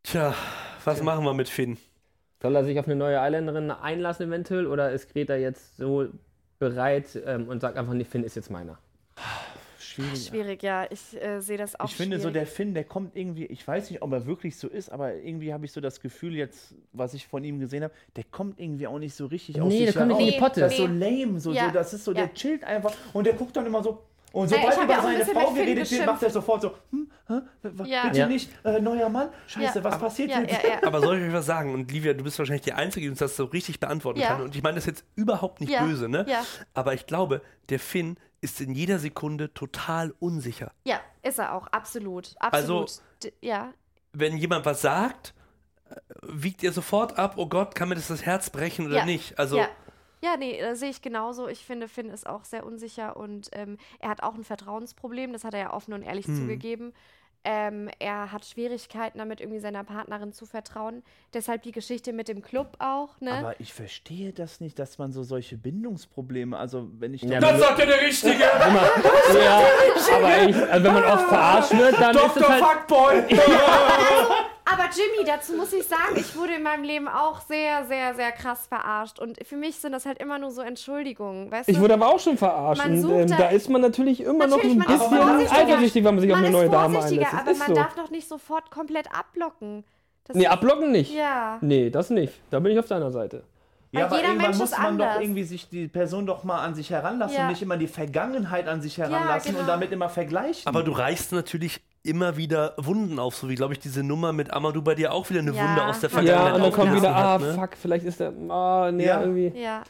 Tja, 0.03 0.33
was 0.85 1.03
machen 1.03 1.25
wir 1.25 1.33
mit 1.33 1.49
Finn? 1.49 1.77
Soll 2.41 2.55
er 2.55 2.63
sich 2.63 2.77
auf 2.79 2.85
eine 2.85 2.95
neue 2.95 3.19
Eiländerin 3.19 3.71
einlassen 3.71 4.27
eventuell 4.27 4.67
oder 4.67 4.91
ist 4.91 5.11
Greta 5.11 5.35
jetzt 5.35 5.77
so 5.77 6.07
bereit 6.59 7.19
ähm, 7.25 7.47
und 7.47 7.61
sagt 7.61 7.77
einfach, 7.77 7.93
nee, 7.93 8.03
Finn 8.03 8.23
ist 8.23 8.35
jetzt 8.35 8.51
meiner? 8.51 8.77
Schwierig. 9.79 10.25
Schwierig, 10.27 10.63
ja. 10.63 10.85
Ich 10.89 11.19
äh, 11.21 11.39
sehe 11.39 11.57
das 11.57 11.79
auch 11.79 11.85
Ich 11.85 11.95
finde 11.95 12.17
so, 12.17 12.23
schwierig. 12.29 12.33
der 12.33 12.47
Finn, 12.47 12.73
der 12.73 12.83
kommt 12.83 13.15
irgendwie, 13.15 13.45
ich 13.45 13.67
weiß 13.67 13.89
nicht, 13.89 14.01
ob 14.01 14.11
er 14.11 14.25
wirklich 14.27 14.55
so 14.57 14.67
ist, 14.67 14.89
aber 14.91 15.15
irgendwie 15.15 15.53
habe 15.53 15.65
ich 15.65 15.71
so 15.71 15.81
das 15.81 16.01
Gefühl 16.01 16.35
jetzt, 16.35 16.75
was 16.93 17.13
ich 17.15 17.27
von 17.27 17.43
ihm 17.43 17.59
gesehen 17.59 17.83
habe, 17.83 17.93
der 18.15 18.23
kommt 18.25 18.59
irgendwie 18.59 18.85
auch 18.87 18.99
nicht 18.99 19.15
so 19.15 19.25
richtig 19.27 19.59
aus 19.61 19.71
Nee, 19.73 19.85
der 19.85 19.93
kommt 19.93 20.07
nicht 20.09 20.19
in 20.19 20.33
die. 20.33 20.39
Potte. 20.39 20.59
Das 20.61 20.71
ist 20.73 20.77
so 20.77 20.87
Nee. 20.87 21.23
lame, 21.23 21.39
so, 21.39 21.51
Ja. 21.53 21.67
so, 21.67 21.71
das 21.73 21.93
ist 21.93 22.03
so, 22.05 22.11
Ja. 22.11 22.17
der 22.25 22.33
chillt 22.33 22.63
einfach 22.63 22.93
und 23.13 23.25
der 23.25 23.33
guckt 23.33 23.55
dann 23.55 23.65
immer 23.65 23.81
so. 23.81 24.03
Und 24.33 24.49
sobald 24.49 24.77
über 24.77 24.93
ja 24.93 24.99
ein 25.05 25.25
seine 25.25 25.39
Frau 25.39 25.51
geredet 25.53 25.89
wird, 25.89 26.05
macht 26.05 26.21
er 26.23 26.29
sofort 26.29 26.61
so, 26.61 26.75
hm, 26.91 27.09
hä, 27.27 27.33
Ja. 27.85 28.03
bitte 28.05 28.17
Ja. 28.19 28.27
nicht, 28.27 28.49
äh, 28.63 28.79
neuer 28.79 29.09
Mann, 29.09 29.29
scheiße, 29.47 29.79
Ja. 29.79 29.83
was 29.83 29.97
passiert 29.99 30.29
jetzt? 30.29 30.51
ja, 30.63 30.69
ja. 30.69 30.79
Aber 30.83 30.99
soll 31.01 31.17
ich 31.17 31.27
euch 31.27 31.33
was 31.33 31.45
sagen? 31.45 31.73
Und 31.73 31.91
Livia, 31.91 32.13
du 32.13 32.23
bist 32.23 32.37
wahrscheinlich 32.37 32.63
die 32.63 32.73
Einzige, 32.73 33.05
die 33.05 33.09
uns 33.09 33.19
das 33.19 33.35
so 33.35 33.45
richtig 33.45 33.79
beantworten 33.79 34.19
Ja. 34.19 34.27
kann. 34.29 34.41
Und 34.41 34.55
ich 34.55 34.61
meine 34.61 34.75
das 34.75 34.85
jetzt 34.85 35.05
überhaupt 35.15 35.61
nicht 35.61 35.71
Ja. 35.71 35.83
böse, 35.83 36.09
ne? 36.09 36.25
Ja. 36.27 36.43
Aber 36.73 36.93
ich 36.93 37.05
glaube, 37.07 37.41
der 37.69 37.79
Finn 37.79 38.17
ist 38.41 38.61
in 38.61 38.73
jeder 38.73 38.99
Sekunde 38.99 39.53
total 39.53 40.13
unsicher. 40.19 40.71
Ja, 40.83 40.99
ist 41.23 41.39
er 41.39 41.53
auch, 41.55 41.67
absolut. 41.67 42.35
Also- 42.39 42.81
Absolut. 42.83 43.01
D- 43.23 43.33
ja. 43.41 43.71
Wenn 44.13 44.37
jemand 44.37 44.65
was 44.65 44.81
sagt, 44.81 45.33
äh, 45.89 45.95
wiegt 46.21 46.61
ihr 46.63 46.71
sofort 46.71 47.17
ab, 47.17 47.33
oh 47.37 47.47
Gott, 47.47 47.73
kann 47.75 47.89
mir 47.89 47.95
das 47.95 48.07
das 48.09 48.25
Herz 48.25 48.49
brechen 48.49 48.85
oder 48.87 48.97
Ja. 48.97 49.05
nicht? 49.05 49.39
Also, 49.39 49.57
ja. 50.21 50.37
Nee, 50.37 50.59
das 50.61 50.79
sehe 50.79 50.89
ich 50.89 51.01
genauso. 51.01 51.47
Ich 51.47 51.65
finde, 51.65 51.87
Finn 51.87 52.09
ist 52.09 52.27
auch 52.27 52.43
sehr 52.45 52.65
unsicher 52.65 53.17
und 53.17 53.49
ähm, 53.53 53.77
er 53.99 54.09
hat 54.09 54.23
auch 54.23 54.35
ein 54.35 54.43
Vertrauensproblem. 54.43 55.33
Das 55.33 55.43
hat 55.43 55.53
er 55.53 55.59
ja 55.59 55.73
offen 55.73 55.93
und 55.93 56.03
ehrlich 56.03 56.25
Hm. 56.27 56.35
zugegeben. 56.35 56.93
Ähm, 57.43 57.89
er 57.99 58.33
hat 58.33 58.43
Schwierigkeiten 58.45 59.19
damit, 59.19 59.39
irgendwie 59.39 59.59
seiner 59.59 59.85
Partnerin 59.85 60.33
zu 60.33 60.45
vertrauen. 60.45 61.01
Deshalb 61.33 61.61
die 61.61 61.71
Geschichte 61.71 62.11
mit 62.11 62.27
dem 62.27 62.41
Club 62.41 62.75
auch, 62.79 63.21
ne? 63.21 63.31
Aber 63.31 63.59
ich 63.61 63.73
verstehe 63.73 64.33
das 64.33 64.59
nicht, 64.59 64.77
dass 64.79 64.97
man 64.97 65.13
so 65.13 65.23
solche 65.23 65.55
Bindungsprobleme, 65.57 66.57
also 66.57 66.89
wenn 66.99 67.13
ich 67.13 67.21
Ja, 67.21 67.41
wenn 67.41 67.57
sagt 67.57 67.79
ja 67.79 67.85
der 67.85 68.01
Richtige! 68.01 68.43
Immer, 68.43 69.41
ja, 69.41 69.61
aber 70.13 70.49
ich, 70.49 70.57
also 70.57 70.85
wenn 70.87 70.93
man 70.93 71.03
oft 71.05 71.27
verarscht 71.29 71.71
wird, 71.71 72.01
dann 72.01 72.15
ist 72.17 72.35
es 72.35 72.49
halt... 72.49 72.63
Fuckboy! 72.65 73.23
Aber 74.77 74.89
Jimmy, 74.93 75.25
dazu 75.27 75.53
muss 75.53 75.73
ich 75.73 75.85
sagen, 75.87 76.15
ich 76.15 76.35
wurde 76.35 76.53
in 76.55 76.63
meinem 76.63 76.83
Leben 76.83 77.07
auch 77.07 77.41
sehr, 77.41 77.85
sehr, 77.85 78.13
sehr 78.15 78.31
krass 78.31 78.67
verarscht. 78.67 79.19
Und 79.19 79.37
für 79.45 79.55
mich 79.55 79.75
sind 79.77 79.91
das 79.93 80.05
halt 80.05 80.19
immer 80.19 80.37
nur 80.37 80.51
so 80.51 80.61
Entschuldigungen, 80.61 81.49
weißt 81.51 81.69
Ich 81.69 81.77
du? 81.77 81.81
wurde 81.81 81.95
aber 81.95 82.07
auch 82.07 82.19
schon 82.19 82.37
verarscht. 82.37 82.81
Man 82.83 82.93
Und 82.93 83.01
sucht 83.01 83.13
ähm, 83.13 83.27
da- 83.29 83.37
da 83.37 83.47
ist 83.49 83.69
man 83.69 83.81
natürlich 83.81 84.21
immer 84.21 84.45
Natürlich, 84.47 84.75
noch 84.77 84.87
ein 84.87 85.37
bisschen 85.39 85.57
eifersüchtig, 85.57 86.03
wenn 86.03 86.15
man 86.15 86.21
sich 86.21 86.31
auf 86.31 86.37
man 86.37 86.45
eine 86.45 86.53
neue 86.53 86.65
ist 86.65 86.73
Dame 86.73 86.99
einlässt. 87.03 87.33
aber 87.33 87.53
man 87.53 87.67
so. 87.67 87.73
darf 87.73 87.95
doch 87.95 88.09
nicht 88.11 88.27
sofort 88.27 88.69
komplett 88.71 89.07
abblocken. 89.17 89.83
Das 90.25 90.35
Nee, 90.35 90.47
ablocken 90.47 90.91
nicht. 90.91 91.13
Ja. 91.13 91.57
Nee, 91.61 91.89
das 91.89 92.09
nicht. 92.09 92.33
Da 92.51 92.59
bin 92.59 92.71
ich 92.73 92.79
auf 92.79 92.87
deiner 92.87 93.11
Seite. 93.11 93.43
Ja, 93.91 94.01
Weil 94.01 94.05
aber 94.07 94.15
jeder 94.17 94.27
irgendwann 94.27 94.47
Mensch 94.49 94.59
muss 94.59 94.71
ist 94.73 94.77
man 94.79 94.97
doch 94.97 95.05
anders. 95.05 95.21
irgendwie 95.23 95.43
sich 95.45 95.69
die 95.69 95.87
Person 95.87 96.25
doch 96.25 96.43
mal 96.43 96.59
an 96.59 96.75
sich 96.75 96.89
heranlassen 96.89 97.37
Ja. 97.37 97.43
und 97.43 97.49
nicht 97.51 97.61
immer 97.61 97.77
die 97.77 97.87
Vergangenheit 97.87 98.67
an 98.67 98.81
sich 98.81 98.97
heranlassen 98.97 99.51
genau. 99.51 99.61
und 99.61 99.67
damit 99.67 99.93
immer 99.93 100.09
vergleichen. 100.09 100.67
Aber 100.67 100.83
du 100.83 100.91
reißt 100.91 101.31
natürlich 101.31 101.79
immer 102.07 102.37
wieder 102.37 102.73
Wunden 102.77 103.19
auf, 103.19 103.35
so 103.35 103.49
wie, 103.49 103.55
glaube 103.55 103.73
ich, 103.73 103.79
diese 103.79 104.01
Nummer 104.03 104.33
mit 104.33 104.51
Amadou 104.51 104.81
bei 104.81 104.95
dir 104.95 105.13
auch 105.13 105.29
wieder 105.29 105.41
eine 105.41 105.51
Ja. 105.51 105.63
Wunde 105.67 105.85
aus 105.85 105.99
der 105.99 106.09
Vergangenheit 106.09 106.47
Ja, 106.47 106.55
und 106.55 106.61
dann 106.63 106.71
kommt 106.71 106.95
wieder, 106.95 107.15
ah, 107.15 107.33
hat, 107.33 107.41
ne? 107.41 107.53
fuck, 107.53 107.69
vielleicht 107.79 108.05
ist 108.05 108.19
der, 108.19 108.33
ah, 108.49 108.89
nee, 108.91 109.05
Ja. 109.05 109.21
irgendwie. 109.21 109.59
Ja. 109.59 109.83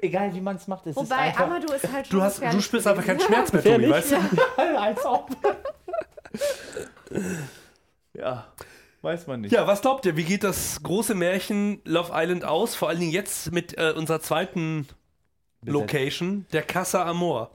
Egal 0.00 0.34
wie 0.34 0.40
man 0.40 0.56
es 0.56 0.66
macht, 0.68 0.86
es 0.86 0.96
ist 0.96 0.96
Wobei 0.96 1.16
einfach. 1.16 1.44
Amadou 1.46 1.72
ist 1.72 1.92
halt 1.92 2.06
schon 2.06 2.18
Du, 2.18 2.24
hast, 2.24 2.40
du 2.42 2.60
spürst 2.60 2.86
einfach 2.86 3.04
keinen. 3.04 3.20
Schmerz 3.24 3.52
mehr, 3.52 3.62
Tobi, 3.62 3.90
weißt 3.90 4.12
du? 4.12 4.16
Als 4.78 5.04
ob. 5.04 5.30
ja, 8.14 8.46
weiß 9.02 9.26
man 9.26 9.40
nicht. 9.42 9.52
Ja, 9.52 9.66
was 9.66 9.80
glaubt 9.82 10.06
ihr? 10.06 10.16
Wie 10.16 10.24
geht 10.24 10.44
das 10.44 10.82
große 10.82 11.14
Märchen 11.14 11.80
Love 11.84 12.10
Island 12.14 12.44
aus? 12.44 12.74
Vor 12.74 12.88
allen 12.88 13.00
Dingen 13.00 13.12
jetzt 13.12 13.52
mit 13.52 13.76
äh, 13.78 13.92
unserer 13.96 14.20
zweiten 14.20 14.86
Location, 15.64 16.46
der 16.52 16.62
Casa 16.62 17.04
Amor. 17.04 17.50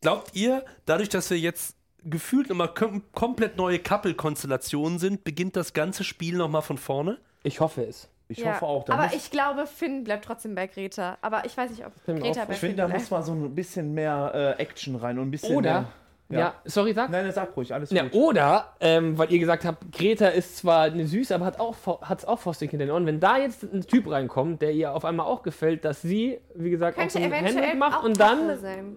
Glaubt 0.00 0.34
ihr, 0.34 0.64
dadurch, 0.84 1.08
dass 1.08 1.30
wir 1.30 1.38
jetzt 1.38 1.76
gefühlt 2.04 2.48
immer 2.50 2.68
kom 2.68 3.02
komplett 3.12 3.56
neue 3.56 3.78
Couple-Konstellationen 3.78 4.98
sind, 4.98 5.24
beginnt 5.24 5.56
das 5.56 5.72
ganze 5.72 6.04
Spiel 6.04 6.36
nochmal 6.36 6.62
von 6.62 6.78
vorne? 6.78 7.18
Ich 7.42 7.60
hoffe 7.60 7.82
es. 7.82 8.08
Ich 8.28 8.38
Ja. 8.38 8.52
hoffe 8.54 8.64
auch. 8.66 8.84
Da 8.84 8.94
Aber 8.94 9.14
ich 9.14 9.30
glaube, 9.30 9.66
Finn 9.66 10.02
bleibt 10.04 10.24
trotzdem 10.24 10.54
bei 10.54 10.66
Greta. 10.66 11.18
Aber 11.20 11.44
ich 11.44 11.56
weiß 11.56 11.70
nicht, 11.70 11.84
ob 11.84 11.92
mir 12.06 12.14
Greta 12.20 12.42
auch- 12.42 12.46
bei 12.46 12.52
ich 12.54 12.58
Finn 12.58 12.70
finde, 12.70 12.82
da 12.82 12.88
muss 12.88 13.10
mal 13.10 13.22
so 13.22 13.32
ein 13.32 13.54
bisschen 13.54 13.92
mehr 13.92 14.54
äh, 14.58 14.62
Action 14.62 14.96
rein 14.96 15.18
und 15.18 15.28
ein 15.28 15.30
bisschen 15.30 15.54
Oder, 15.56 15.72
mehr. 15.72 15.88
ja, 16.30 16.38
Ja. 16.38 16.54
sorry, 16.64 16.94
sag. 16.94 17.10
Nein, 17.10 17.30
sag 17.32 17.54
ruhig, 17.54 17.74
alles 17.74 17.90
Ja, 17.90 18.04
gut. 18.04 18.14
oder, 18.14 18.72
ähm, 18.80 19.18
weil 19.18 19.30
ihr 19.30 19.38
gesagt 19.38 19.66
habt, 19.66 19.92
Greta 19.92 20.28
ist 20.28 20.56
zwar 20.56 20.84
eine 20.84 21.06
süß, 21.06 21.32
aber 21.32 21.44
hat 21.44 21.60
auch 21.60 21.76
hat's 22.00 22.24
auch 22.24 22.38
Faustik 22.38 22.72
in 22.72 22.78
den 22.78 22.90
Ohren. 22.90 23.04
Wenn 23.04 23.20
da 23.20 23.36
jetzt 23.36 23.62
ein 23.62 23.82
Typ 23.86 24.10
reinkommt, 24.10 24.62
der 24.62 24.72
ihr 24.72 24.94
auf 24.94 25.04
einmal 25.04 25.26
auch 25.26 25.42
gefällt, 25.42 25.84
dass 25.84 26.00
sie, 26.00 26.38
wie 26.54 26.70
gesagt, 26.70 26.96
auch 26.96 27.00
Könnte 27.02 27.18
so 27.18 27.18
ein 27.18 27.30
eventuell 27.30 27.74
macht 27.74 27.98
auch 27.98 28.04
und 28.04 28.18
dann 28.18 28.58
sein. 28.58 28.96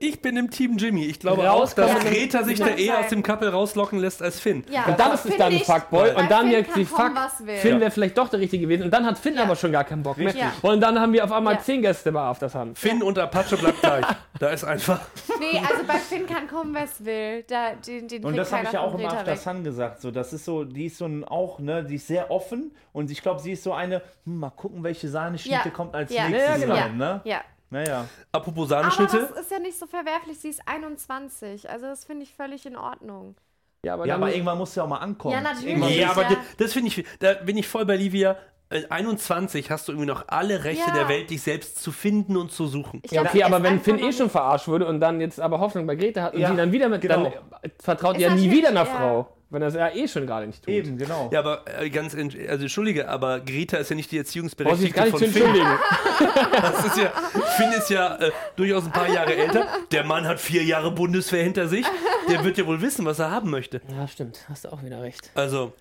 Ich 0.00 0.22
bin 0.22 0.36
im 0.36 0.48
Team 0.48 0.76
Jimmy. 0.76 1.06
Ich 1.06 1.18
glaube 1.18 1.44
Raus 1.44 1.72
auch, 1.72 1.74
dass 1.74 1.98
Greta 2.04 2.44
sich 2.44 2.60
da 2.60 2.68
eher 2.68 2.94
sein. 2.94 3.04
aus 3.04 3.10
dem 3.10 3.22
Couple 3.24 3.50
rauslocken 3.50 3.98
lässt 3.98 4.22
als 4.22 4.38
Finn. 4.38 4.62
Ja, 4.70 4.84
Und 4.84 5.00
dann 5.00 5.12
ist 5.12 5.24
es 5.26 5.36
dann 5.36 5.52
ein 5.52 5.58
Fuckboy 5.58 6.10
und 6.14 6.30
dann 6.30 6.42
Finn 6.42 6.50
merkt 6.50 6.74
sie, 6.74 6.84
fuck. 6.84 7.10
Finn 7.56 7.80
wäre 7.80 7.90
vielleicht 7.90 8.16
doch 8.16 8.28
der 8.28 8.38
Richtige 8.38 8.62
gewesen 8.62 8.84
und 8.84 8.90
dann 8.92 9.04
hat 9.04 9.18
Finn 9.18 9.34
Ja. 9.34 9.42
aber 9.42 9.56
schon 9.56 9.72
gar 9.72 9.82
keinen 9.82 10.04
Bock 10.04 10.16
mehr. 10.18 10.36
Ja. 10.36 10.52
Und 10.62 10.80
dann 10.80 11.00
haben 11.00 11.12
wir 11.12 11.24
auf 11.24 11.32
einmal 11.32 11.54
Ja. 11.54 11.60
zehn 11.60 11.82
Gäste 11.82 12.12
bei 12.12 12.20
Afters 12.20 12.54
Hand. 12.54 12.78
Finn 12.78 13.02
und 13.02 13.18
Apache 13.18 13.56
bleibt 13.56 13.80
gleich. 13.80 14.06
Da 14.38 14.50
ist 14.50 14.62
einfach. 14.62 15.00
Nee, 15.40 15.58
also 15.68 15.82
bei 15.84 15.94
Finn 15.94 16.26
kann 16.28 16.46
kommen, 16.46 16.72
was 16.76 17.04
will. 17.04 17.42
Da, 17.48 17.72
den, 17.74 18.06
den 18.06 18.24
Und 18.24 18.36
das 18.36 18.52
habe 18.52 18.66
ich 18.66 18.72
ja 18.72 18.80
auch 18.82 18.92
von 18.92 19.00
im 19.00 19.08
Greta 19.08 19.20
After. 19.32 19.36
Sun 19.36 19.64
gesagt. 19.64 20.00
So, 20.00 20.12
das 20.12 20.32
ist 20.32 20.44
so, 20.44 20.62
die 20.62 20.86
ist 20.86 20.98
so 20.98 21.06
ein 21.06 21.24
auch, 21.24 21.58
ne, 21.58 21.82
die 21.82 21.96
ist 21.96 22.06
sehr 22.06 22.30
offen 22.30 22.70
und 22.92 23.10
ich 23.10 23.20
glaube, 23.20 23.40
sie 23.40 23.50
ist 23.52 23.64
so 23.64 23.72
eine, 23.72 24.00
hm, 24.24 24.38
mal 24.38 24.50
gucken, 24.50 24.84
welche 24.84 25.08
Sahneschnitte 25.08 25.60
Ja. 25.64 25.70
kommt 25.70 25.96
als 25.96 26.12
Ja. 26.14 26.28
nächstes 26.28 26.48
Ja, 26.50 26.56
genau. 26.58 26.74
rein, 26.76 26.96
ne? 26.96 27.20
Ja, 27.24 27.40
Naja. 27.70 28.06
Apropos 28.32 28.70
Aber 28.72 28.82
Sahneschnitte. 28.90 29.28
das 29.34 29.42
ist 29.42 29.50
ja 29.50 29.58
nicht 29.58 29.78
so 29.78 29.86
verwerflich. 29.86 30.38
Sie 30.38 30.48
ist 30.48 30.62
21. 30.66 31.68
Also 31.68 31.86
das 31.86 32.04
finde 32.04 32.22
ich 32.24 32.32
völlig 32.34 32.64
in 32.66 32.76
Ordnung. 32.76 33.36
Ja, 33.84 33.94
aber, 33.94 34.06
Ja, 34.06 34.16
aber 34.16 34.32
irgendwann 34.32 34.58
muss 34.58 34.74
ja 34.74 34.84
auch 34.84 34.88
mal 34.88 34.96
ankommen. 34.98 35.34
Ja, 35.34 35.40
natürlich. 35.40 35.66
Irgendwann 35.68 35.90
Ja, 35.92 35.96
Ja. 36.00 36.10
aber 36.10 36.24
d- 36.24 36.36
das 36.58 36.72
finde 36.72 36.88
ich, 36.88 37.04
da 37.20 37.34
bin 37.34 37.56
ich 37.56 37.68
voll 37.68 37.84
bei 37.84 37.96
Livia. 37.96 38.36
Äh, 38.70 38.82
21 38.90 39.70
hast 39.70 39.88
du 39.88 39.92
irgendwie 39.92 40.08
noch 40.08 40.24
alle 40.28 40.64
Rechte 40.64 40.88
Ja. 40.88 40.94
der 40.94 41.08
Welt, 41.08 41.30
dich 41.30 41.40
selbst 41.42 41.80
zu 41.82 41.90
finden 41.92 42.36
und 42.36 42.50
zu 42.52 42.66
suchen. 42.66 43.00
Ich 43.04 43.12
ja, 43.12 43.22
glaub, 43.22 43.32
okay, 43.34 43.40
er 43.42 43.46
aber 43.46 43.62
wenn 43.62 43.80
Finn 43.80 43.98
eh 43.98 44.12
schon 44.12 44.28
verarscht 44.28 44.68
wurde 44.68 44.86
und 44.86 45.00
dann 45.00 45.20
jetzt 45.20 45.40
aber 45.40 45.60
Hoffnung 45.60 45.86
bei 45.86 45.94
Greta 45.94 46.22
hat 46.22 46.34
und 46.34 46.40
Ja, 46.40 46.50
sie 46.50 46.56
dann 46.56 46.72
wieder 46.72 46.88
mit, 46.88 47.00
genau. 47.00 47.24
dann 47.24 47.32
äh, 47.62 47.70
vertraut 47.80 48.16
Ist 48.16 48.24
er 48.24 48.34
nie 48.34 48.50
wieder 48.50 48.68
einer 48.68 48.80
ja. 48.80 48.84
Frau. 48.86 49.28
Wenn 49.50 49.62
er 49.62 49.68
es 49.68 49.74
ja 49.74 49.88
eh 49.88 50.06
schon 50.06 50.26
gerade 50.26 50.46
nicht 50.46 50.62
tut. 50.62 50.74
Eben, 50.74 50.98
genau. 50.98 51.30
Ja, 51.32 51.38
aber 51.38 51.64
äh, 51.80 51.88
ganz, 51.88 52.14
also 52.14 52.36
entschuldige, 52.62 53.08
aber 53.08 53.40
Greta 53.40 53.78
ist 53.78 53.88
ja 53.88 53.96
nicht 53.96 54.10
die 54.12 54.18
Erziehungsberechtigte 54.18 54.92
gar 54.94 55.04
nicht 55.04 55.12
von 55.12 55.20
zu 55.20 55.28
Finn. 55.28 55.42
entschuldigen. 55.42 55.78
Das 56.52 56.84
ist 56.84 56.96
ja, 56.98 57.10
Finn 57.56 57.72
ist 57.72 57.88
ja 57.90 58.16
äh, 58.16 58.30
durchaus 58.56 58.84
ein 58.84 58.92
paar 58.92 59.08
Jahre 59.08 59.34
älter. 59.34 59.66
Der 59.90 60.04
Mann 60.04 60.26
hat 60.26 60.38
vier 60.40 60.64
Jahre 60.64 60.90
Bundeswehr 60.90 61.42
hinter 61.44 61.66
sich. 61.68 61.86
Der 62.28 62.44
wird 62.44 62.58
ja 62.58 62.66
wohl 62.66 62.80
wissen, 62.82 63.06
was 63.06 63.18
er 63.20 63.30
haben 63.30 63.48
möchte. 63.50 63.80
Ja, 63.90 64.06
stimmt. 64.06 64.44
Hast 64.48 64.64
du 64.66 64.72
auch 64.72 64.82
wieder 64.82 65.00
recht. 65.00 65.30
Also, 65.34 65.72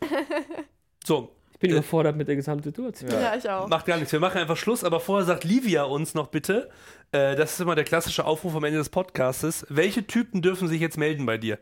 so, 1.04 1.36
Ich 1.54 1.60
bin 1.60 1.72
überfordert 1.72 2.16
mit 2.16 2.28
der 2.28 2.36
gesamten 2.38 2.64
Situation. 2.64 3.10
Ja, 3.12 3.36
ich 3.36 3.50
auch. 3.50 3.68
macht 3.68 3.86
gar 3.86 3.98
nichts. 3.98 4.12
Wir 4.14 4.20
machen 4.20 4.38
einfach 4.38 4.56
Schluss, 4.58 4.84
aber 4.84 5.00
vorher 5.02 5.26
sagt 5.26 5.44
Livia 5.44 5.84
uns 5.84 6.14
noch 6.14 6.28
bitte, 6.28 6.70
äh, 7.12 7.36
das 7.36 7.54
ist 7.54 7.60
immer 7.60 7.76
der 7.76 7.84
klassische 7.84 8.24
Aufruf 8.26 8.56
am 8.56 8.64
Ende 8.64 8.78
des 8.78 8.90
Podcastes, 8.90 9.66
welche 9.70 10.06
Typen 10.08 10.42
dürfen 10.42 10.68
sich 10.70 10.80
jetzt 10.80 10.98
melden 10.98 11.26
bei 11.26 11.38
dir? 11.38 11.58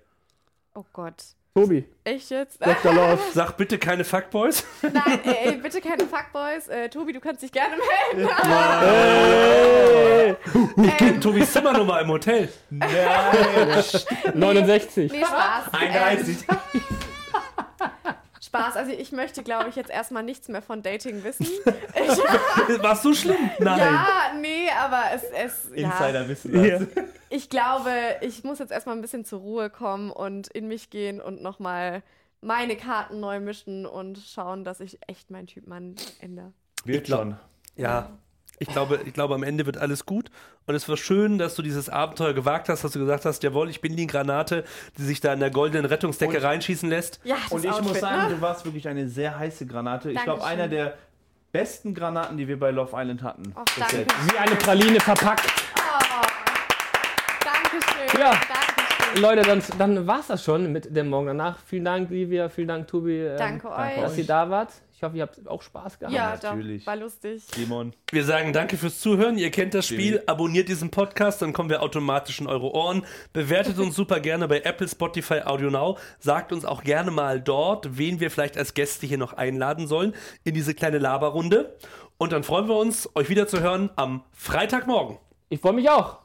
Oh 0.75 0.83
Gott. 0.93 1.23
Tobi, 1.57 1.85
Echt 2.03 2.31
jetzt? 2.31 2.59
Dr. 2.59 2.93
Love. 2.93 3.17
Sag 3.33 3.55
bitte 3.55 3.77
keine 3.77 4.03
Fuckboys. 4.03 4.65
Nein, 4.81 5.21
ey, 5.23 5.53
bitte 5.53 5.79
keine 5.79 6.05
Fuckboys. 6.05 6.67
Äh, 6.67 6.89
Tobi, 6.89 7.13
du 7.13 7.21
kannst 7.21 7.43
dich 7.43 7.51
gerne 7.53 7.77
melden. 8.13 8.29
Ähm, 10.83 11.21
Tobis 11.21 11.53
Zimmernummer 11.53 12.01
im 12.01 12.09
Hotel. 12.09 12.49
69. 14.33 15.13
Nee, 15.13 15.23
Spaß. 15.23 15.63
31. 15.71 16.37
Spaß. 18.41 18.75
Also 18.75 18.91
ich 18.91 19.13
möchte, 19.13 19.41
glaube 19.41 19.69
ich, 19.69 19.77
jetzt 19.77 19.89
erstmal 19.89 20.23
nichts 20.23 20.49
mehr 20.49 20.61
von 20.61 20.83
Dating 20.83 21.23
wissen. 21.23 21.45
Ich, 21.45 22.83
War's 22.83 23.01
so 23.01 23.13
schlimm? 23.13 23.49
Nein. 23.59 23.79
ja, 23.79 24.07
nee, 24.41 24.67
aber 24.77 25.03
es, 25.13 25.23
es 25.23 25.69
ja. 25.73 25.89
Insider 25.89 26.27
wissen 26.27 26.51
das. 26.51 26.81
Ich 27.35 27.49
glaube, 27.49 27.91
ich 28.21 28.45
muss 28.45 28.59
jetzt 28.59 28.71
erstmal 28.71 28.95
ein 28.95 29.01
bisschen 29.01 29.25
zur 29.25 29.41
Ruhe 29.41 29.69
kommen 29.69 30.09
und 30.09 30.47
in 30.47 30.69
mich 30.69 30.89
gehen 30.89 31.19
und 31.19 31.41
nochmal 31.41 32.01
meine 32.39 32.77
Karten 32.77 33.19
neu 33.19 33.41
mischen 33.41 33.85
und 33.85 34.17
schauen, 34.19 34.63
dass 34.63 34.79
ich 34.79 34.99
echt 35.07 35.31
meinen 35.31 35.47
Typ 35.47 35.67
Mann 35.67 35.95
ändere. 36.21 36.53
Wird 36.85 37.09
schon. 37.09 37.35
Ja, 37.75 38.11
ich 38.57 38.69
glaube, 38.69 39.01
ich 39.03 39.11
glaube, 39.11 39.35
am 39.35 39.43
Ende 39.43 39.65
wird 39.65 39.75
alles 39.75 40.05
gut. 40.05 40.31
Und 40.65 40.75
es 40.75 40.87
war 40.87 40.95
schön, 40.95 41.37
dass 41.37 41.55
du 41.55 41.61
dieses 41.61 41.89
Abenteuer 41.89 42.31
gewagt 42.33 42.69
hast, 42.69 42.85
dass 42.85 42.93
du 42.93 42.99
gesagt 42.99 43.25
hast, 43.25 43.43
jawohl, 43.43 43.69
ich 43.69 43.81
bin 43.81 43.97
die 43.97 44.07
Granate, 44.07 44.63
die 44.97 45.03
sich 45.03 45.19
da 45.19 45.33
in 45.33 45.41
der 45.41 45.51
goldenen 45.51 45.85
Rettungsdecke 45.85 46.41
reinschießen 46.41 46.87
lässt. 46.87 47.19
Ja, 47.25 47.35
das 47.35 47.51
Und 47.51 47.65
ich 47.65 47.69
Outfit, 47.69 47.87
muss 47.87 47.99
sagen, 47.99 48.29
ne? 48.29 48.35
du 48.35 48.41
warst 48.41 48.63
wirklich 48.63 48.87
eine 48.87 49.09
sehr 49.09 49.37
heiße 49.37 49.65
Granate. 49.65 50.09
Ich 50.09 50.23
glaube, 50.23 50.45
einer 50.45 50.69
der 50.69 50.97
besten 51.51 51.93
Granaten, 51.93 52.37
die 52.37 52.47
wir 52.47 52.57
bei 52.57 52.71
Love 52.71 52.91
Island 52.95 53.23
hatten. 53.23 53.43
Bis 53.43 53.75
danke. 53.77 53.97
jetzt. 53.97 54.31
Wie 54.31 54.37
eine 54.37 54.55
Praline 54.55 55.01
verpackt. 55.01 55.51
Ja. 58.25 58.39
Leute, 59.19 59.43
dann, 59.43 59.63
dann 59.77 60.07
war 60.07 60.19
es 60.19 60.27
das 60.27 60.43
schon 60.43 60.71
mit 60.71 60.93
dem 60.93 61.09
Morgen 61.09 61.27
danach. 61.27 61.57
Vielen 61.65 61.85
Dank, 61.85 62.09
Livia. 62.09 62.49
Vielen 62.49 62.67
Dank, 62.67 62.87
Tobi. 62.87 63.19
ähm, 63.19 63.37
Danke 63.37 63.69
euch. 63.71 63.95
Dass 64.01 64.17
ihr 64.17 64.25
da 64.25 64.49
wart. 64.49 64.73
Ich 64.93 65.03
hoffe, 65.03 65.17
ihr 65.17 65.23
habt 65.23 65.47
auch 65.47 65.61
Spaß 65.61 65.99
gehabt. 65.99 66.15
Ja, 66.15 66.37
natürlich. 66.41 66.85
war 66.87 66.95
lustig. 66.95 67.43
Simon. 67.53 67.93
Wir 68.11 68.23
sagen 68.23 68.53
danke 68.53 68.77
fürs 68.77 68.99
Zuhören. 68.99 69.37
Ihr 69.37 69.51
kennt 69.51 69.73
das 69.73 69.87
Spiel. 69.87 70.23
Abonniert 70.25 70.69
diesen 70.69 70.89
Podcast, 70.89 71.41
dann 71.41 71.53
kommen 71.53 71.69
wir 71.69 71.81
automatisch 71.81 72.39
in 72.39 72.47
eure 72.47 72.73
Ohren. 72.73 73.05
Bewertet 73.31 73.77
uns 73.77 73.95
super 73.95 74.19
gerne 74.19 74.47
bei 74.47 74.61
Apple, 74.61 74.87
Spotify, 74.87 75.41
Audio 75.45 75.69
Now. 75.69 75.97
Sagt 76.19 76.51
uns 76.51 76.65
auch 76.65 76.83
gerne 76.83 77.11
mal 77.11 77.39
dort, 77.41 77.97
wen 77.97 78.19
wir 78.19 78.31
vielleicht 78.31 78.57
als 78.57 78.73
Gäste 78.73 79.05
hier 79.05 79.17
noch 79.17 79.33
einladen 79.33 79.87
sollen 79.87 80.13
in 80.43 80.53
diese 80.53 80.73
kleine 80.73 80.97
Laberrunde. 80.97 81.77
Und 82.17 82.31
dann 82.31 82.43
freuen 82.43 82.67
wir 82.67 82.75
uns, 82.77 83.09
euch 83.15 83.29
wieder 83.29 83.47
zu 83.47 83.59
hören 83.61 83.89
am 83.97 84.23
Freitagmorgen. 84.31 85.17
Ich 85.49 85.59
freue 85.59 85.73
mich 85.73 85.89
auch. 85.89 86.24